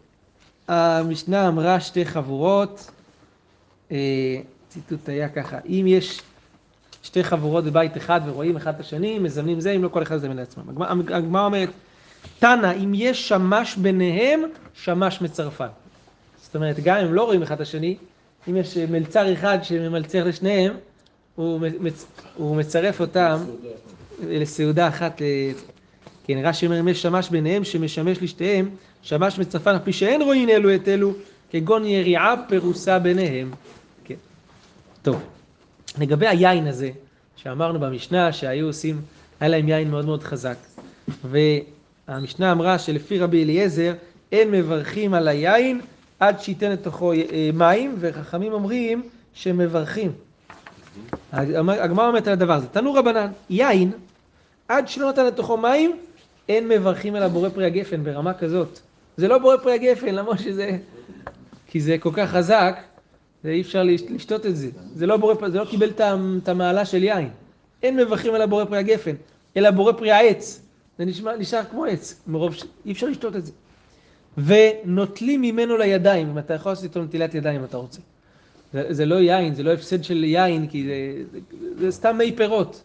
המשנה 0.68 1.48
אמרה 1.48 1.80
שתי 1.80 2.04
חבורות, 2.04 2.90
אה, 3.92 3.96
ציטוט 4.68 5.08
היה 5.08 5.28
ככה, 5.28 5.58
אם 5.66 5.84
יש 5.88 6.22
שתי 7.02 7.24
חבורות 7.24 7.64
בבית 7.64 7.96
אחד 7.96 8.20
ורואים 8.26 8.56
אחד 8.56 8.74
את 8.74 8.80
השני, 8.80 9.18
מזמנים 9.18 9.60
זה, 9.60 9.70
אם 9.70 9.82
לא 9.82 9.88
כל 9.88 10.02
אחד 10.02 10.16
יזמן 10.16 10.36
לעצמם. 10.36 10.82
הגמרא 11.08 11.44
אומרת, 11.44 11.68
תנא, 12.38 12.72
אם 12.72 12.92
יש 12.94 13.28
שמש 13.28 13.76
ביניהם, 13.76 14.42
שמש 14.74 15.20
מצרפן. 15.20 15.68
זאת 16.42 16.56
אומרת, 16.56 16.76
גם 16.84 16.96
אם 16.96 17.14
לא 17.14 17.24
רואים 17.24 17.42
אחד 17.42 17.54
את 17.54 17.60
השני, 17.60 17.96
אם 18.48 18.56
יש 18.56 18.76
מלצר 18.76 19.32
אחד 19.32 19.58
שממלצר 19.62 20.24
לשניהם, 20.24 20.72
הוא, 21.34 21.60
מצ... 21.60 22.06
הוא 22.36 22.56
מצרף 22.56 23.00
אותם 23.00 23.36
לסעודה 24.28 24.88
אחת. 24.88 25.22
כן, 26.24 26.38
רש"י 26.44 26.66
אומר, 26.66 26.80
אם 26.80 26.88
יש 26.88 27.02
שמש 27.02 27.30
ביניהם 27.30 27.64
שמשמש 27.64 28.22
לשתיהם, 28.22 28.68
שמש 29.02 29.38
מצרפן, 29.38 29.74
אף 29.74 29.82
פי 29.84 29.92
שאין 29.92 30.22
רואים 30.22 30.48
אלו 30.48 30.74
את 30.74 30.88
אלו, 30.88 31.12
כגון 31.50 31.86
יריעה 31.86 32.34
פרוסה 32.48 32.98
ביניהם. 32.98 33.50
כן. 34.04 34.14
טוב. 35.02 35.22
לגבי 35.98 36.26
היין 36.26 36.66
הזה, 36.66 36.90
שאמרנו 37.36 37.80
במשנה 37.80 38.32
שהיו 38.32 38.66
עושים, 38.66 39.00
היה 39.40 39.48
להם 39.48 39.68
יין 39.68 39.90
מאוד 39.90 40.04
מאוד 40.04 40.22
חזק. 40.22 40.56
והמשנה 41.30 42.52
אמרה 42.52 42.78
שלפי 42.78 43.18
רבי 43.18 43.44
אליעזר, 43.44 43.92
אין 44.32 44.50
מברכים 44.50 45.14
על 45.14 45.28
היין 45.28 45.80
עד 46.20 46.40
שייתן 46.40 46.70
לתוכו 46.70 47.12
אה, 47.12 47.50
מים, 47.54 47.96
וחכמים 47.98 48.52
אומרים 48.52 49.02
שמברכים. 49.34 50.12
הגמרא 51.32 52.08
אומרת 52.08 52.26
על 52.26 52.32
הדבר 52.32 52.52
הזה. 52.52 52.66
תנו 52.66 52.94
רבנן, 52.94 53.30
יין, 53.50 53.92
עד 54.70 54.88
שלא 54.88 55.08
נתן 55.08 55.26
לתוכו 55.26 55.56
מים, 55.56 55.96
אין 56.48 56.68
מברכים 56.68 57.14
על 57.14 57.22
הבורא 57.22 57.48
פרי 57.48 57.66
הגפן 57.66 58.04
ברמה 58.04 58.34
כזאת. 58.34 58.78
זה 59.16 59.28
לא 59.28 59.38
בורא 59.38 59.56
פרי 59.56 59.72
הגפן, 59.74 60.14
למרות 60.14 60.38
שזה... 60.38 60.78
כי 61.66 61.80
זה 61.80 61.96
כל 62.00 62.10
כך 62.14 62.30
חזק, 62.30 62.76
ואי 63.44 63.60
אפשר 63.60 63.82
לש- 63.82 64.02
לשתות 64.10 64.46
את 64.46 64.56
זה. 64.56 64.68
זה 64.94 65.06
לא, 65.06 65.16
בורא, 65.16 65.48
זה 65.48 65.58
לא 65.58 65.64
קיבל 65.64 65.90
את 66.40 66.48
המעלה 66.48 66.84
של 66.84 67.02
יין. 67.02 67.28
אין 67.82 67.96
מברכים 67.96 68.34
על 68.34 68.42
הבורא 68.42 68.64
פרי 68.64 68.78
הגפן, 68.78 69.14
אלא 69.56 69.70
בורא 69.70 69.92
פרי 69.92 70.10
העץ. 70.10 70.62
זה 70.98 71.04
נשמע, 71.04 71.36
נשאר 71.36 71.64
כמו 71.70 71.84
עץ, 71.84 72.22
מרוב 72.26 72.54
ש... 72.54 72.64
אי 72.86 72.92
אפשר 72.92 73.06
לשתות 73.06 73.36
את 73.36 73.46
זה. 73.46 73.52
ונוטלים 74.38 75.42
ממנו 75.42 75.76
לידיים, 75.76 76.30
אם 76.30 76.38
אתה 76.38 76.54
יכול 76.54 76.72
לעשות 76.72 76.84
איתו 76.84 77.02
נטילת 77.02 77.34
ידיים 77.34 77.58
אם 77.60 77.64
אתה 77.64 77.76
רוצה. 77.76 78.00
זה, 78.72 78.84
זה 78.90 79.06
לא 79.06 79.14
יין, 79.14 79.54
זה 79.54 79.62
לא 79.62 79.72
הפסד 79.72 80.04
של 80.04 80.24
יין, 80.24 80.66
כי 80.68 80.84
זה, 80.86 80.92
זה, 81.32 81.38
זה 81.78 81.90
סתם 81.90 82.18
מי 82.18 82.32
פירות. 82.36 82.82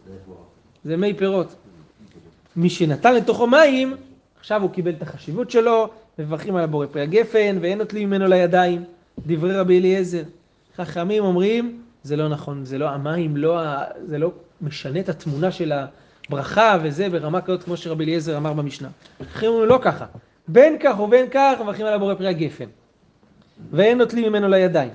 זה 0.84 0.96
מי 0.96 1.14
פירות. 1.14 1.54
מי 2.56 2.70
שנתן 2.70 3.14
לתוכו 3.14 3.46
מים, 3.46 3.96
עכשיו 4.38 4.62
הוא 4.62 4.70
קיבל 4.70 4.90
את 4.90 5.02
החשיבות 5.02 5.50
שלו, 5.50 5.88
מברכים 6.18 6.56
על 6.56 6.64
הבורא 6.64 6.86
פרי 6.86 7.02
הגפן, 7.02 7.58
ואין 7.60 7.78
נוטלים 7.78 8.08
ממנו 8.08 8.26
לידיים. 8.26 8.84
דברי 9.26 9.56
רבי 9.56 9.78
אליעזר. 9.78 10.22
חכמים 10.76 11.24
אומרים, 11.24 11.82
זה 12.02 12.16
לא 12.16 12.28
נכון, 12.28 12.64
זה 12.64 12.78
לא, 12.78 12.88
המים 12.88 13.36
לא, 13.36 13.60
זה 14.06 14.18
לא 14.18 14.32
משנה 14.60 15.00
את 15.00 15.08
התמונה 15.08 15.52
של 15.52 15.72
הברכה 16.28 16.76
וזה 16.82 17.08
ברמה 17.08 17.40
כזאת 17.40 17.62
כמו 17.62 17.76
שרבי 17.76 18.04
אליעזר 18.04 18.36
אמר 18.36 18.52
במשנה. 18.52 18.88
חכמים 19.32 19.50
אומרים 19.50 19.68
לא 19.68 19.78
ככה, 19.82 20.06
בין 20.48 20.76
כך 20.80 21.00
ובין 21.00 21.26
כך 21.30 21.54
מברכים 21.60 21.86
על 21.86 21.94
הבורא 21.94 22.14
פרי 22.14 22.28
הגפן. 22.28 22.64
ואין 23.70 23.98
נוטלים 23.98 24.32
ממנו 24.32 24.48
לידיים. 24.48 24.90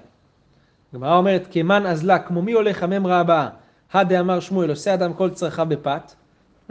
הגמרא 0.94 1.18
אומרת, 1.18 1.48
כמן 1.52 1.86
אזלה, 1.86 2.20
כמו 2.20 2.42
מי 2.42 2.52
הולך 2.52 2.84
הממרה 2.84 3.20
הבאה, 3.20 3.50
הדה 3.94 4.20
אמר 4.20 4.40
שמואל, 4.40 4.70
עושה 4.70 4.94
אדם 4.94 5.14
כל 5.14 5.30
צרכיו 5.30 5.66
בפת. 5.70 6.14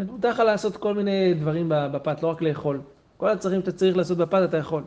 מותר 0.06 0.30
לך 0.30 0.38
לעשות 0.38 0.76
כל 0.76 0.94
מיני 0.94 1.34
דברים 1.34 1.66
בפת, 1.68 2.22
לא 2.22 2.28
רק 2.28 2.42
לאכול. 2.42 2.80
כל 3.16 3.28
הצרכים 3.28 3.60
שאתה 3.60 3.72
צריך 3.72 3.96
לעשות 3.96 4.18
בפת 4.18 4.40
אתה 4.44 4.56
יכול. 4.56 4.82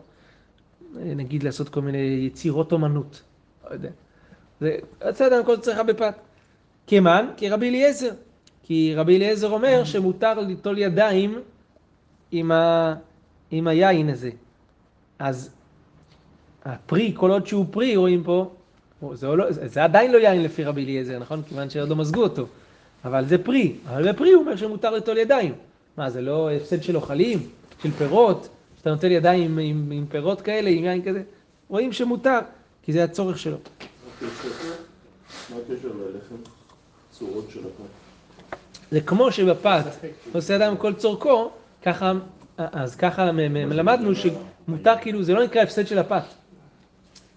נגיד 0.95 1.43
לעשות 1.43 1.69
כל 1.69 1.81
מיני 1.81 1.97
יצירות 2.27 2.71
אומנות, 2.71 3.21
לא 3.63 3.73
יודע. 3.73 3.89
זה 4.61 4.77
עושה 5.01 5.27
אדם 5.27 5.45
כל 5.45 5.57
צרכיו 5.57 5.85
בפת. 5.87 6.15
כמן? 6.87 7.27
כרבי 7.37 7.69
אליעזר. 7.69 8.11
כי 8.63 8.93
רבי 8.95 9.17
אליעזר 9.17 9.49
אומר 9.49 9.83
שמותר 9.83 10.39
ליטול 10.39 10.77
ידיים 10.77 11.39
עם, 12.31 12.51
ה... 12.51 12.95
עם 13.51 13.67
היין 13.67 14.09
הזה. 14.09 14.29
אז 15.19 15.49
הפרי, 16.65 17.13
כל 17.15 17.31
עוד 17.31 17.47
שהוא 17.47 17.65
פרי, 17.71 17.95
רואים 17.95 18.23
פה, 18.23 18.51
זה, 19.13 19.27
לא, 19.27 19.51
זה 19.51 19.83
עדיין 19.83 20.11
לא 20.11 20.17
יין 20.17 20.43
לפי 20.43 20.63
רבי 20.63 20.83
אליעזר, 20.83 21.19
נכון? 21.19 21.41
כיוון 21.47 21.69
שעוד 21.69 21.89
לא 21.89 21.95
מזגו 21.95 22.23
אותו. 22.23 22.47
אבל 23.05 23.25
זה 23.25 23.37
פרי. 23.37 23.75
אבל 23.89 24.11
בפרי 24.11 24.31
הוא 24.31 24.41
אומר 24.41 24.55
שמותר 24.55 24.91
ליטול 24.91 25.17
ידיים. 25.17 25.53
מה, 25.97 26.09
זה 26.09 26.21
לא 26.21 26.51
הפסד 26.51 26.83
של 26.83 26.95
אוכלים? 26.95 27.39
של 27.83 27.91
פירות? 27.91 28.47
שאתה 28.77 28.89
נוטל 28.89 29.11
ידיים 29.11 29.51
עם, 29.51 29.59
עם, 29.59 29.91
עם 29.91 30.05
פירות 30.09 30.41
כאלה, 30.41 30.69
עם 30.69 30.83
יין 30.83 31.01
כזה? 31.01 31.21
רואים 31.69 31.93
שמותר, 31.93 32.39
כי 32.83 32.93
זה 32.93 33.03
הצורך 33.03 33.39
שלו. 33.39 33.57
מה 34.21 34.27
הקשר 35.57 35.87
ללחם? 35.87 36.35
צורות 37.11 37.47
של 37.53 37.59
הפת. 37.59 38.57
זה 38.91 39.01
כמו 39.01 39.31
שבפת 39.31 39.83
עושה 40.33 40.55
אדם 40.55 40.77
כל 40.77 40.93
צורכו, 40.93 41.51
ככה, 41.83 42.13
אז 42.57 42.95
ככה 42.95 43.25
למדנו 43.51 44.11
שמותר 44.15 44.93
כאילו, 45.01 45.23
זה 45.23 45.33
לא 45.33 45.43
נקרא 45.43 45.61
הפסד 45.61 45.87
של 45.87 45.99
הפת. 45.99 46.23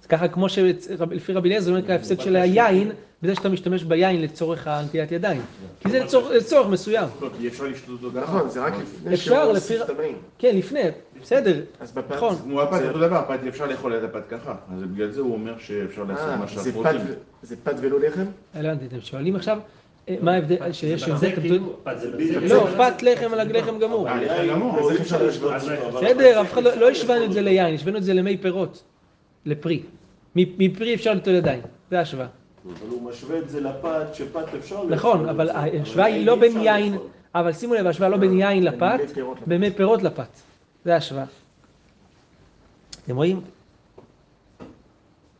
אז 0.00 0.06
ככה 0.06 0.28
כמו 0.28 0.48
שלפי 0.48 1.32
רבי 1.32 1.48
אליעזר 1.48 1.64
זה 1.64 1.70
לא 1.72 1.78
נקרא 1.78 1.94
הפסד 1.94 2.20
של 2.20 2.36
היין, 2.36 2.92
בזה 3.22 3.34
שאתה 3.34 3.48
משתמש 3.48 3.82
ביין 3.84 4.22
לצורך 4.22 4.66
הנטיית 4.66 5.12
ידיים. 5.12 5.40
כי 5.80 5.90
זה 5.90 6.00
לצורך, 6.34 6.68
מסוים. 6.68 7.08
לא, 7.20 7.28
כי 7.38 7.48
אפשר 7.48 7.64
לשתות 7.64 8.04
אותו 8.04 8.20
ככה. 8.20 8.36
נכון, 8.36 8.48
זה 8.50 8.64
רק 8.64 8.72
לפני 9.06 9.36
הוסיף 9.36 9.82
את 9.82 9.90
המים. 9.90 10.16
כן, 10.38 10.56
לפני, 10.56 10.80
בסדר, 11.22 11.60
אז 11.80 11.92
בפת... 11.92 12.16
נכון. 12.16 12.36
כמו 12.36 12.62
הפת, 12.62 12.78
זה- 12.78 12.88
אותו 12.88 12.98
דבר, 12.98 13.16
הפת 13.16 13.38
אפשר 13.48 13.66
לאכול 13.66 13.96
את 13.96 14.02
הפת 14.04 14.22
ככה. 14.28 14.54
אז 14.76 14.82
בגלל 14.82 15.10
זה 15.10 15.20
הוא 15.20 15.32
אומר 15.32 15.54
שאפשר 15.58 16.04
לעשות 16.04 16.28
אה, 16.28 16.36
מה 16.36 16.46
זה 16.46 16.52
שאנחנו 16.52 16.80
רוצים. 16.82 17.00
זה 17.42 17.56
פת 17.64 17.74
ולא 17.80 18.00
לחם? 18.00 18.24
הבנתי, 18.54 18.84
אתם 18.86 19.00
שואלים 19.00 19.36
עכשיו, 19.36 19.58
אה, 20.08 20.16
מה 20.20 20.32
ההבדל, 20.34 20.72
שיש 20.72 21.02
הבדל, 21.08 21.32
כאילו. 21.40 21.76
לא, 22.48 22.66
פת 22.76 23.02
לחם 23.02 23.32
על 23.34 23.58
לחם 23.58 23.78
גמור. 23.78 24.08
אה, 24.08 24.22
לחם 24.22 24.48
גמור. 24.50 24.78
אז 24.80 24.90
איך 24.90 25.00
אפשר 25.00 25.22
להשוות? 25.26 25.52
אז 25.52 25.68
רגע, 25.68 25.88
בסדר, 26.14 26.40
אף 26.40 26.52
אחד 26.52 26.62
לא 26.62 26.76
לא 26.76 26.90
השווינו 26.90 27.24
את 27.24 27.32
זה 27.32 27.40
ליין, 27.42 27.74
השווינו 27.74 27.98
את 27.98 28.04
זה 28.04 28.14
למי 28.14 28.36
פירות, 28.36 28.82
לפרי. 29.46 29.82
מפרי 30.36 30.94
אפשר 30.94 31.14
ליטול 31.14 31.34
ידיים, 31.34 31.60
זה 31.90 31.98
ההשוואה. 31.98 32.26
אבל 32.66 32.90
הוא 32.90 33.10
משווה 33.10 33.38
את 33.38 33.48
זה 33.48 33.60
לפת, 33.60 34.14
שפת 34.14 34.54
אפשר. 34.58 34.84
נכון, 34.84 35.28
אבל 35.28 35.50
ההשוואה 35.50 36.06
היא 36.06 36.26
לא 36.26 36.36
בין 36.36 36.60
יין. 36.60 36.98
אבל 37.34 37.52
שימו 37.52 37.74
לב, 37.74 37.86
ההשוואה 37.86 38.08
לא 38.08 38.16
בין 38.16 38.40
יין 38.40 38.64
לפת, 38.64 38.98
במי 39.00 39.14
פירות 39.14 39.36
לפת. 39.38 39.48
במי 39.48 39.70
פירות 39.70 40.02
לפת. 40.02 40.28
זה 40.84 40.94
ההשוואה. 40.94 41.24
אתם 43.04 43.16
רואים? 43.16 43.40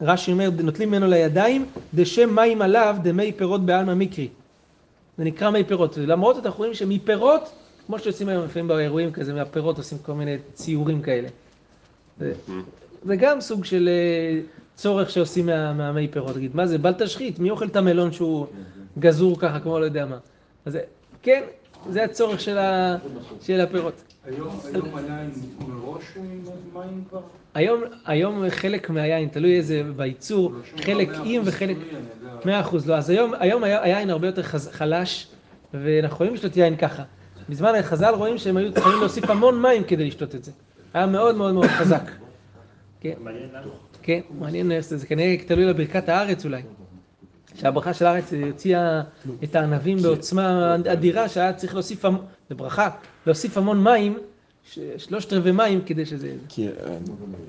רש"י 0.01 0.33
אומר, 0.33 0.51
נוטלים 0.63 0.89
ממנו 0.89 1.07
לידיים, 1.07 1.67
דשם 1.95 2.35
מים 2.35 2.63
עליו 2.63 2.97
דמי 3.03 3.33
פירות 3.33 3.67
בעלמא 3.67 3.95
מקרי. 3.95 4.29
זה 5.19 5.25
נקרא 5.25 5.51
מי 5.51 5.65
פירות. 5.65 5.97
למרות 5.97 6.37
זאת 6.37 6.47
אנחנו 6.47 6.59
רואים 6.59 6.75
שמפירות, 6.75 7.53
כמו 7.87 7.99
שעושים 7.99 8.29
היום 8.29 8.45
לפעמים 8.45 8.69
באירועים 8.69 9.13
כזה, 9.13 9.35
מהפירות 9.35 9.79
עושים 9.79 9.99
כל 9.99 10.13
מיני 10.13 10.37
ציורים 10.55 11.03
כאלה. 11.03 11.29
זה, 12.19 12.33
זה 13.05 13.17
גם 13.17 13.41
סוג 13.41 13.65
של 13.65 13.89
אה, 13.89 14.41
צורך 14.77 15.11
שעושים 15.11 15.47
מה- 15.47 15.73
מהמי 15.73 16.09
פירות. 16.09 16.35
תגיד, 16.35 16.57
מה 16.57 16.67
זה, 16.67 16.79
בל 16.79 16.93
תשחית, 16.93 17.39
מי 17.39 17.51
אוכל 17.51 17.67
את 17.67 17.77
המלון 17.77 18.13
שהוא 18.13 18.47
גזור 18.99 19.39
ככה, 19.41 19.61
כמו 19.61 19.79
לא 19.79 19.85
יודע 19.85 20.07
מה. 20.07 20.19
אז 20.67 20.73
זה- 20.73 20.81
כן, 21.23 21.43
זה 21.91 22.05
הצורך 22.05 22.41
של, 22.41 22.59
ה, 22.59 22.97
של 23.43 23.61
הפירות. 23.61 23.95
היום 24.27 24.49
היום 24.75 24.89
היין 24.97 25.31
מראש 25.69 26.03
מים 26.75 27.05
כבר? 27.11 27.21
היום, 27.55 27.81
היום 28.07 28.51
חלק 28.51 28.91
מהיין, 28.91 29.29
תלוי 29.29 29.57
איזה, 29.57 29.83
בייצור, 29.97 30.53
חלק 30.85 31.09
עם 31.25 31.43
וחלק... 31.45 31.77
מאה 32.45 32.61
אחוז, 32.61 32.89
לא. 32.91 32.95
אז 32.95 33.11
היום, 33.11 33.33
היום 33.39 33.65
היין 33.65 34.11
הרבה 34.11 34.27
יותר 34.27 34.43
חז, 34.43 34.69
חלש, 34.73 35.27
ואנחנו 35.75 36.15
יכולים 36.15 36.35
לשתות 36.35 36.57
יין 36.57 36.77
ככה. 36.77 37.03
בזמן 37.49 37.73
חז"ל 37.83 38.15
רואים 38.15 38.39
שהם 38.39 38.57
היו 38.57 38.73
צריכים 38.73 38.93
להוסיף 39.01 39.31
המון 39.31 39.63
מים 39.63 39.85
כדי 39.85 40.07
לשתות 40.07 40.35
את 40.35 40.45
זה. 40.45 40.53
היה 40.95 41.07
מאוד 41.07 41.37
מאוד 41.37 41.55
מאוד 41.55 41.67
חזק. 41.67 42.11
כן. 43.01 43.13
כן, 44.07 44.21
מעניין 44.39 44.73
איך 44.73 44.85
זה, 44.85 44.97
זה 44.97 45.07
כנראה 45.07 45.37
תלוי 45.47 45.65
לברכת 45.65 46.09
הארץ 46.09 46.45
אולי. 46.45 46.63
שהברכה 47.55 47.95
של 47.95 48.07
הארץ 48.07 48.33
הוציאה 48.33 49.03
את 49.45 49.55
הענבים 49.55 49.99
בעוצמה 49.99 50.75
אדירה, 50.93 51.29
שהיה 51.29 51.53
צריך 51.53 51.75
להוסיף, 51.75 52.05
זה 52.49 52.55
ברכה, 52.55 52.91
להוסיף 53.27 53.59
המון 53.59 53.85
מים, 53.85 54.19
שלושת 54.97 55.33
רבעי 55.33 55.53
מים 55.53 55.81
כדי 55.87 56.07
שזה... 56.07 56.33
כי, 56.49 56.69
אה, 56.69 56.73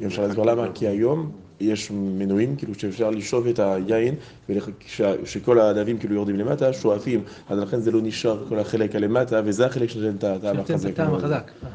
אפשר 0.05 0.27
להסביר 0.27 0.43
למה, 0.43 0.67
כי 0.73 0.87
היום 0.87 1.31
יש 1.59 1.91
מנועים, 1.91 2.55
כאילו 2.55 2.75
שאפשר 2.75 3.09
לשאוב 3.09 3.47
את 3.47 3.59
היין, 3.59 4.15
ושכל 4.49 5.59
הענבים 5.59 5.97
כאילו 5.97 6.15
יורדים 6.15 6.35
למטה, 6.35 6.73
שואפים, 6.73 7.23
אז 7.49 7.59
לכן 7.59 7.79
זה 7.79 7.91
לא 7.91 7.99
נשאר 8.03 8.45
כל 8.49 8.59
החלק 8.59 8.95
הלמטה, 8.95 9.41
וזה 9.45 9.65
החלק 9.65 9.89
שנותן 9.89 10.15
את 10.15 10.23
הטעם 10.23 10.55
שנותן 10.55 10.73
את 10.73 10.79
החזק. 10.79 10.89
הטעם. 10.89 11.15
החזק. 11.15 11.51
אה, 11.65 11.69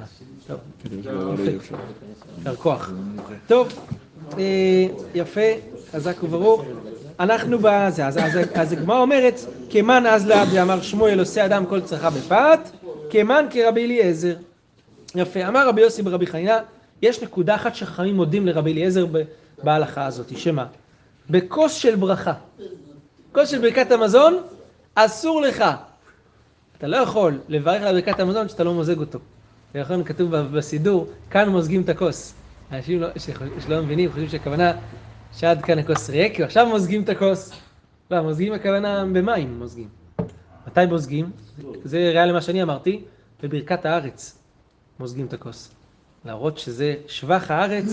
טוב, 0.47 0.59
לא. 1.05 1.43
יישר 1.43 2.57
כוח. 2.57 2.93
טוב, 3.47 3.69
יפה, 5.15 5.41
חזק 5.93 6.23
וברוך. 6.23 6.63
אנחנו 7.21 7.59
בזה, 7.59 8.07
אז, 8.07 8.73
הגמרא 8.73 8.99
אומרת, 8.99 9.41
כמן 9.71 10.07
אז 10.07 10.27
לעבדי 10.27 10.63
אמר 10.63 10.83
שמואל 10.83 11.19
עושה 11.19 11.45
אדם 11.47 11.67
כל 11.67 11.81
צרכה 11.81 12.11
בפת, 12.11 12.59
כמן 13.11 13.47
כרבי 13.51 13.85
אליעזר. 13.85 14.35
יפה, 15.15 15.49
אמר 15.49 15.69
רבי 15.69 15.81
יוסי 15.81 16.03
ברבי 16.03 16.27
חנינא, 16.27 16.59
יש 17.03 17.23
נקודה 17.23 17.55
אחת 17.55 17.75
שחכמים 17.75 18.17
מודים 18.17 18.47
לרבי 18.47 18.73
אליעזר 18.73 19.07
בהלכה 19.63 20.07
הזאת, 20.07 20.39
שמה? 20.39 20.67
בכוס 21.31 21.73
של 21.75 21.97
ברכה, 21.97 22.33
כוס 23.33 23.49
של 23.49 23.59
ברכת 23.59 23.91
המזון, 23.93 24.39
אסור 24.95 25.41
לך. 25.41 25.65
אתה 26.79 26.87
לא 26.87 26.97
יכול 26.97 27.39
לברך 27.49 27.83
על 27.83 28.01
ברכת 28.01 28.21
המזון 28.21 28.47
כשאתה 28.47 28.65
לא 28.65 28.75
מוזג 28.75 28.99
אותו. 28.99 29.19
ולכן 29.75 30.05
כתוב 30.05 30.37
ב- 30.37 30.57
בסידור, 30.57 31.07
כאן 31.31 31.49
מוזגים 31.49 31.83
את 31.83 31.89
הכוס. 31.89 32.35
אנשים 32.73 33.01
לא, 33.01 33.09
שלא 33.67 33.83
מבינים, 33.83 34.11
חושבים 34.11 34.29
שהכוונה 34.29 34.73
שעד 35.33 35.63
כאן 35.63 35.79
הכוס 35.79 36.11
ריק, 36.11 36.37
ועכשיו 36.41 36.67
מוזגים 36.67 37.03
את 37.03 37.09
הכוס. 37.09 37.53
לא, 38.11 38.23
מוזגים 38.23 38.53
הכוונה 38.53 39.05
במים 39.05 39.59
מוזגים. 39.59 39.89
מתי 40.67 40.87
מוזגים? 40.89 41.31
זה 41.85 41.99
ראיה 41.99 42.27
למה 42.27 42.41
שאני 42.41 42.63
אמרתי, 42.63 43.05
בברכת 43.43 43.85
הארץ 43.87 44.39
מוזגים 45.01 45.27
את 45.27 45.33
הכוס. 45.33 45.71
להראות 46.25 46.59
שזה 46.59 46.95
שבח 47.07 47.51
הארץ, 47.51 47.85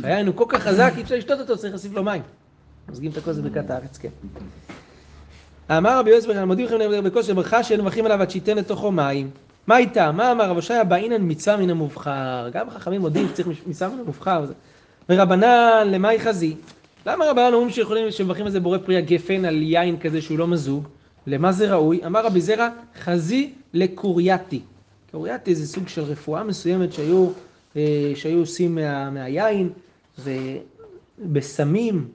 שהיין 0.00 0.26
הוא 0.26 0.34
כל 0.34 0.44
כך 0.48 0.62
חזק, 0.62 0.92
אי 0.96 1.02
אפשר 1.02 1.14
לשתות 1.14 1.40
אותו, 1.40 1.56
צריך 1.58 1.72
להוסיף 1.72 1.92
לו 1.92 2.04
מים. 2.04 2.22
מוזגים 2.88 3.10
את 3.10 3.16
הכוס 3.16 3.36
בברכת 3.36 3.70
הארץ, 3.70 3.98
כן. 3.98 4.08
אמר 5.70 5.98
רבי 5.98 6.10
יוסף, 6.10 6.30
אני 6.30 6.44
מודיע 6.44 6.66
לכם 6.66 7.04
בכוס 7.04 7.26
של 7.26 7.34
ברכה 7.34 7.64
שאין 7.64 7.80
מברכים 7.80 8.04
עליו 8.04 8.22
עד 8.22 8.30
שייתן 8.30 8.56
לתוכו 8.56 8.92
מים. 8.92 9.30
מה 9.66 9.78
איתה? 9.78 10.12
מה 10.12 10.32
אמר 10.32 10.50
רב 10.50 10.56
הושעיה 10.56 10.84
באינן 10.84 11.30
מצווה 11.30 11.56
מן 11.56 11.70
המובחר. 11.70 12.48
גם 12.52 12.70
חכמים 12.70 13.00
מודים 13.00 13.28
שצריך 13.28 13.48
מצווה 13.66 13.94
מן 13.94 14.00
המובחר. 14.00 14.44
ורבנן 15.08 15.86
למאי 15.90 16.20
חזי. 16.20 16.54
למה 17.06 17.24
רבנן 17.24 17.52
אומרים 17.52 17.70
שיכולים, 17.70 18.10
שמברכים 18.10 18.46
על 18.46 18.52
זה 18.52 18.60
בורא 18.60 18.78
פרי 18.78 18.96
הגפן 18.96 19.44
על 19.44 19.62
יין 19.62 19.98
כזה 19.98 20.22
שהוא 20.22 20.38
לא 20.38 20.46
מזוג? 20.46 20.88
למה 21.26 21.52
זה 21.52 21.72
ראוי? 21.72 22.00
אמר 22.06 22.26
רבי 22.26 22.40
זרע 22.40 22.68
חזי 23.02 23.52
לקורייתי. 23.74 24.60
קורייתי 25.10 25.54
זה 25.54 25.66
סוג 25.66 25.88
של 25.88 26.02
רפואה 26.02 26.44
מסוימת 26.44 26.92
שהיו, 26.92 27.28
אה, 27.76 28.12
שהיו 28.14 28.38
עושים 28.38 28.74
מה, 28.74 29.10
מהיין 29.10 29.70
ובסמים, 31.18 32.08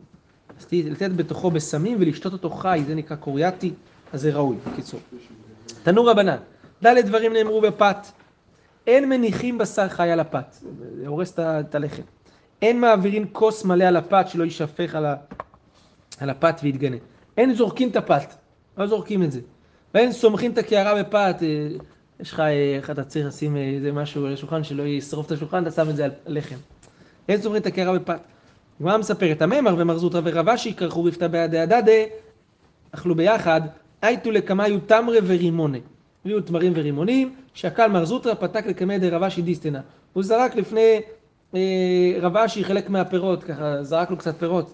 אז 0.60 0.68
לתת 0.72 1.12
בתוכו 1.12 1.52
בסמים 1.52 1.98
ולשתות 2.00 2.34
אותו 2.34 2.50
חי, 2.50 2.82
זה 2.88 2.96
נקרא 2.96 3.16
קורייתי, 3.16 3.74
אז 4.14 4.22
זה 4.22 4.34
ראוי, 4.34 4.56
בקיצור. 4.72 5.00
תנו 5.84 6.06
רבנן, 6.06 6.38
ד' 6.86 7.06
דברים 7.06 7.34
נאמרו 7.34 7.62
בפת, 7.62 7.98
אין 8.88 9.10
מניחים 9.10 9.58
בשר 9.58 9.90
חי 9.90 10.12
על 10.12 10.20
הפת, 10.20 10.56
זה 10.96 11.08
הורס 11.08 11.40
את 11.40 11.76
הלחם. 11.76 12.02
אין 12.62 12.82
מעבירים 12.82 13.28
כוס 13.32 13.66
מלא 13.66 13.84
על 13.84 13.98
הפת 13.98 14.26
שלא 14.30 14.44
יישפך 14.44 14.96
על, 14.96 15.06
ה, 15.06 15.16
על 16.20 16.30
הפת 16.30 16.60
ויתגנה. 16.64 16.98
אין 17.38 17.54
זורקים 17.54 17.90
את 17.90 17.96
הפת, 17.96 18.34
לא 18.78 18.88
זורקים 18.88 19.24
את 19.24 19.32
זה. 19.32 19.40
ואין 19.94 20.12
סומכים 20.12 20.52
את 20.52 20.58
הקערה 20.58 21.04
בפת, 21.04 21.36
אה, 21.42 21.68
יש 22.20 22.32
לך, 22.34 22.40
אה, 22.40 22.76
איך 22.76 22.90
אתה 22.90 23.04
צריך 23.04 23.26
לשים 23.28 23.58
אה, 23.58 23.62
איזה 23.62 23.92
משהו 23.92 24.26
על 24.26 24.34
השולחן 24.34 24.64
שלא 24.64 24.84
ישרוף 24.84 25.26
את 25.26 25.32
השולחן, 25.32 25.64
אתה 25.64 25.72
שם 25.72 25.90
את 25.90 25.96
זה 25.96 26.06
על 26.06 26.12
לחם. 26.28 26.56
אין 27.30 27.42
סומכים 27.42 27.62
את 27.62 27.68
הקערה 27.68 28.00
בפת. 28.00 28.20
הגמרא 28.80 28.98
מספרת, 28.98 29.42
המימר 29.42 29.76
ומר 29.78 29.98
זוטרא 29.98 30.22
ורב 30.24 30.50
אשי 30.50 30.74
כרכו 30.74 31.04
רפתא 31.04 31.28
בעדי 31.28 31.60
הדדה, 31.60 31.92
אכלו 32.92 33.16
ביחד, 33.16 33.62
הייתו 34.02 34.32
לקמיו 34.32 34.80
תמרה 34.80 35.18
ורימונה. 35.24 35.78
הביאו 36.26 36.42
תמרים 36.42 36.74
ורימונים, 36.76 37.36
שקל 37.54 37.88
מר 37.88 38.06
זוטרא 38.06 38.34
פתק 38.34 38.66
רב 39.12 39.24
אשי 39.24 39.42
דיסטנה. 39.42 39.80
הוא 40.14 40.24
זרק 40.24 40.56
לפני 40.56 41.02
אה, 41.56 41.60
רב 42.22 42.38
אשי 42.38 42.64
חלק 42.64 42.90
מהפירות, 42.90 43.44
ככה 43.44 43.84
זרק 43.84 44.10
לו 44.12 44.18
קצת 44.18 44.36
פירות. 44.40 44.74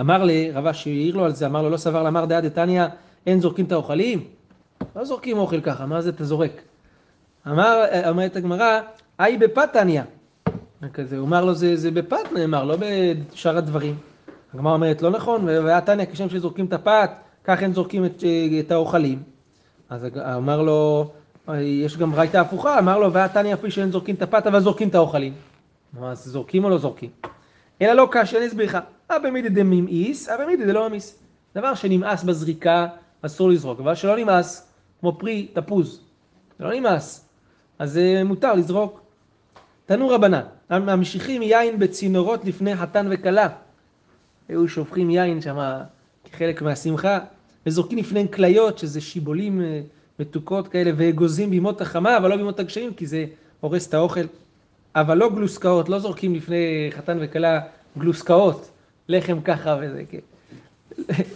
אמר 0.00 0.24
לרב 0.24 0.66
אשי, 0.66 0.90
העיר 0.90 1.16
לו 1.16 1.24
על 1.24 1.34
זה, 1.34 1.46
אמר 1.46 1.62
לו, 1.62 1.70
לא 1.70 1.76
סבר 1.76 2.02
לאמר 2.02 2.24
דעה 2.24 2.40
דתניא, 2.40 2.84
אין 3.26 3.40
זורקים 3.40 3.64
את 3.64 3.72
האוכלים? 3.72 4.24
לא 4.96 5.04
זורקים 5.04 5.38
אוכל 5.38 5.60
ככה, 5.60 5.86
מה 5.86 6.02
זה 6.02 6.10
אתה 6.10 6.24
זורק? 6.24 6.62
אמר, 7.48 7.84
אומרת 8.08 8.36
הגמרא, 8.36 8.80
היי 9.18 9.38
בפת 9.38 9.72
תניא. 9.72 10.02
כזה, 10.92 11.18
הוא 11.18 11.26
אמר 11.26 11.44
לו, 11.44 11.54
זה, 11.54 11.76
זה 11.76 11.90
בפת 11.90 12.32
נאמר, 12.32 12.64
לא 12.64 12.76
בשאר 12.76 13.56
הדברים. 13.56 13.94
הגמרא 14.54 14.72
אומרת, 14.72 15.02
לא 15.02 15.10
נכון, 15.10 15.44
והיה 15.44 15.80
תניא 15.80 16.04
כשם 16.12 16.28
שזורקים 16.28 16.66
את 16.66 16.72
הפת, 16.72 17.10
כך 17.44 17.62
הם 17.62 17.72
זורקים 17.72 18.04
את, 18.04 18.24
את 18.60 18.70
האוכלים. 18.70 19.31
אז 19.92 20.06
אמר 20.36 20.62
לו, 20.62 21.10
יש 21.60 21.96
גם 21.96 22.12
ברייתא 22.12 22.36
הפוכה, 22.36 22.78
אמר 22.78 22.98
לו, 22.98 23.12
והיה 23.12 23.28
תניא 23.28 23.56
פי 23.56 23.70
שאין 23.70 23.90
זורקים 23.90 24.14
את 24.14 24.22
הפת, 24.22 24.46
אבל 24.46 24.60
זורקים 24.60 24.88
את 24.88 24.94
האוכלים. 24.94 25.32
אז 26.02 26.24
זורקים 26.24 26.64
או 26.64 26.70
לא 26.70 26.78
זורקים? 26.78 27.10
אלא 27.82 27.92
לא 27.92 28.08
קשה, 28.10 28.38
אני 28.38 28.46
אסביר 28.46 28.66
לך. 28.66 28.78
אבא 29.10 29.30
מידי 29.30 29.48
דממאיס, 29.48 30.28
אבא 30.28 30.46
מידי 30.46 30.66
דלא 30.66 30.88
ממאיס. 30.88 31.18
דבר 31.54 31.74
שנמאס 31.74 32.22
בזריקה, 32.22 32.86
אסור 33.22 33.50
לזרוק, 33.50 33.80
אבל 33.80 33.94
שלא 33.94 34.16
נמאס, 34.16 34.72
כמו 35.00 35.18
פרי 35.18 35.46
תפוז, 35.52 36.00
זה 36.58 36.64
לא 36.64 36.74
נמאס, 36.74 37.28
אז 37.78 37.98
אה, 37.98 38.24
מותר 38.24 38.54
לזרוק. 38.54 39.00
תנו 39.86 40.08
רבנן, 40.08 40.42
ממשיכים 40.70 41.42
יין 41.42 41.78
בצינורות 41.78 42.44
לפני 42.44 42.76
חתן 42.76 43.06
וכלה. 43.10 43.48
היו 44.48 44.68
שופכים 44.68 45.10
יין 45.10 45.40
שם 45.40 45.58
כחלק 46.24 46.62
מהשמחה, 46.62 47.18
וזורקים 47.66 47.98
לפניהם 47.98 48.28
כליות, 48.28 48.78
שזה 48.78 49.00
שיבולים 49.00 49.62
אה, 49.62 49.80
מתוקות 50.18 50.68
כאלה, 50.68 50.90
ואגוזים 50.96 51.50
בימות 51.50 51.80
החמה, 51.80 52.16
אבל 52.16 52.30
לא 52.30 52.36
בימות 52.36 52.60
הגשמים, 52.60 52.94
כי 52.94 53.06
זה 53.06 53.24
הורס 53.60 53.88
את 53.88 53.94
האוכל. 53.94 54.24
אבל 54.94 55.18
לא 55.18 55.30
גלוסקאות, 55.30 55.88
לא 55.88 55.98
זורקים 55.98 56.34
לפני 56.34 56.90
חתן 56.96 57.18
וכלה 57.20 57.60
גלוסקאות, 57.98 58.70
לחם 59.08 59.40
ככה 59.40 59.76
וזה, 59.80 60.02
כן. 60.10 60.18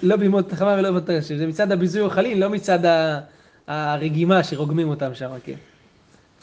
לא 0.03 0.17
בימות 0.17 0.53
החמה 0.53 0.77
ולא 0.79 0.89
בימות 0.89 1.09
הגשמים, 1.09 1.39
זה 1.39 1.47
מצד 1.47 1.73
הביזוי 1.73 2.03
אוכלים, 2.03 2.41
לא 2.41 2.51
מצד 2.51 2.79
הרגימה 3.67 4.45
שרוגמים 4.45 4.89
אותם 4.89 5.15
שם, 5.15 5.31
כן. 5.45 5.55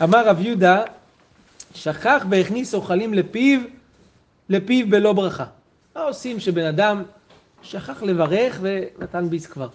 אמר 0.04 0.28
רב 0.28 0.40
יהודה, 0.42 0.84
שכח 1.76 2.26
והכניס 2.30 2.74
אוכלים 2.74 3.14
לפיו, 3.14 3.60
לפיו 4.50 4.90
בלא 4.90 5.14
ברכה. 5.14 5.46
מה 5.96 6.02
עושים 6.02 6.40
שבן 6.40 6.66
אדם 6.66 7.04
שכח 7.64 8.04
לברך 8.04 8.60
ונתן 8.62 9.30
ביס 9.30 9.46
כבר? 9.46 9.68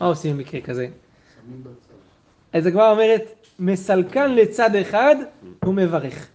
מה 0.00 0.06
עושים 0.06 0.36
במקרה 0.36 0.60
כזה? 0.60 0.88
אז 2.52 2.66
הגמרא 2.66 2.90
אומרת, 2.90 3.22
מסלקן 3.58 4.34
לצד 4.34 4.76
אחד 4.76 5.16
ומברך. 5.64 6.26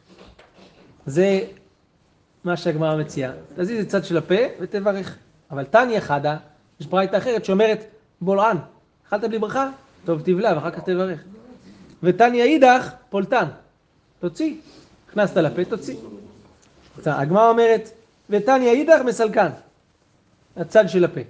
זה 1.06 1.42
מה 2.44 2.58
שהגמרא 2.58 2.98
מציעה. 2.98 3.32
תזיז 3.56 3.86
את 3.86 3.90
צד 3.90 4.06
של 4.06 4.18
הפה 4.18 4.36
ותברך. 4.60 5.18
אבל 5.52 5.64
תניא 5.64 6.00
חדה, 6.00 6.38
יש 6.80 6.88
ברייתא 6.88 7.18
אחרת 7.18 7.46
שאומרת, 7.46 7.86
בולען, 8.22 8.58
אכלת 9.08 9.24
בלי 9.24 9.40
ברכה? 9.40 9.70
טוב 10.06 10.22
תבלע 10.22 10.54
ואחר 10.56 10.72
כך 10.72 10.80
תברך. 10.80 11.24
ותניא 12.04 12.44
אידך, 12.44 12.92
פולטן. 13.10 13.46
תוציא. 14.20 14.56
הכנסת 15.10 15.38
לפה, 15.38 15.66
תוציא. 15.66 15.96
הגמרא 17.06 17.50
אומרת, 17.50 17.90
ותניא 18.30 18.72
אידך 18.72 19.00
מסלקן. 19.06 19.50
הצד 20.58 20.90
של 20.90 21.06
הפה. 21.06 21.22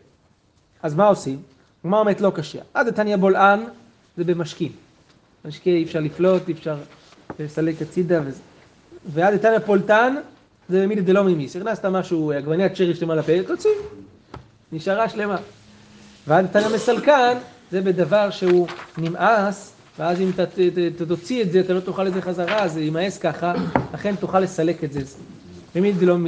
אז 0.83 0.95
מה 0.95 1.07
עושים? 1.07 1.41
הגמרא 1.83 1.99
אומרת 1.99 2.21
לא 2.21 2.31
קשה. 2.35 2.59
עד 2.73 2.91
תניא 2.91 3.15
בולען 3.15 3.59
זה 4.17 4.23
במשקים. 4.23 4.71
משקה 5.45 5.69
אי 5.69 5.83
אפשר 5.83 5.99
לפלוט, 5.99 6.47
אי 6.47 6.53
אפשר 6.53 6.75
לסלק 7.39 7.81
הצידה 7.81 8.21
וזה. 8.25 8.39
ועד 9.13 9.37
תניא 9.37 9.59
פולטן 9.59 10.15
זה 10.69 10.87
מידי 10.87 11.01
דלא 11.01 11.23
ממיס. 11.23 11.55
הכנסת 11.55 11.85
משהו, 11.85 12.31
עגבניית 12.31 12.75
שרי 12.75 12.95
שלמה 12.95 13.15
לפה, 13.15 13.31
תוציא. 13.47 13.69
נשארה 14.71 15.09
שלמה. 15.09 15.37
ועד 16.27 16.47
תניא 16.51 16.67
מסלקן 16.75 17.37
זה 17.71 17.81
בדבר 17.81 18.29
שהוא 18.29 18.67
נמאס, 18.97 19.73
ואז 19.99 20.21
אם 20.21 20.31
ת- 20.31 20.59
תוציא 21.07 21.41
את 21.41 21.51
זה, 21.51 21.59
אתה 21.59 21.73
לא 21.73 21.79
תאכל 21.79 22.07
את 22.07 22.13
זה 22.13 22.21
חזרה, 22.21 22.67
זה 22.67 22.81
יימאס 22.81 23.17
ככה, 23.17 23.53
לכן 23.93 24.15
תוכל 24.15 24.39
לסלק 24.39 24.83
את 24.83 24.93
זה. 24.93 25.01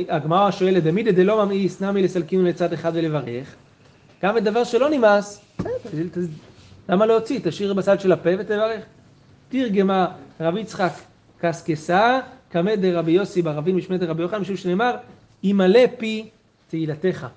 הגמרא 0.10 0.52
שואלת, 0.52 0.84
דמידי 0.84 1.12
דלא 1.12 1.46
ממאיס, 1.46 1.82
נמי 1.82 2.04
לסלקינו 2.04 2.44
לצד 2.44 2.74
אחד 2.74 2.92
ולברך. 2.96 3.56
גם 4.24 4.36
בדבר 4.36 4.64
שלא 4.64 4.90
נמאס, 4.90 5.42
למה 6.90 7.06
להוציא? 7.06 7.40
תשאיר 7.44 7.74
בצד 7.74 8.00
של 8.00 8.12
הפה 8.12 8.30
ותברך. 8.40 8.84
תרגמה 9.50 10.08
רבי 10.40 10.60
יצחק 10.60 10.92
קסקסה, 11.40 12.20
קמא 12.50 12.76
דרבי 12.76 13.12
יוסי 13.12 13.42
ברבים 13.42 13.78
משמעת 13.78 14.02
רבי 14.04 14.22
יוחנן, 14.22 14.42
משום 14.42 14.56
שנאמר, 14.56 14.96
ימלא 15.44 15.80
פי 15.98 16.30
תהילתך. 16.68 17.28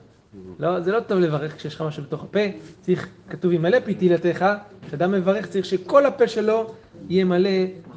לא, 0.58 0.80
זה 0.80 0.92
לא 0.92 1.00
טוב 1.00 1.18
לברך 1.18 1.56
כשיש 1.56 1.74
לך 1.74 1.82
משהו 1.82 2.02
בתוך 2.02 2.24
הפה, 2.24 2.40
צריך, 2.80 3.08
כתוב 3.30 3.52
ימלא 3.52 3.80
פי 3.84 3.94
תהילתך, 3.94 4.46
כשאדם 4.86 5.12
מברך 5.12 5.46
צריך 5.46 5.64
שכל 5.64 6.06
הפה 6.06 6.28
שלו 6.28 6.74
יהיה 7.08 7.24
מלא 7.24 7.50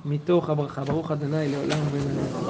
מתוך 0.05 0.49
הברכה. 0.49 0.83
ברוך 0.83 1.11
ה' 1.11 1.15
לעולם 1.21 1.79
ולעולם. 1.91 2.41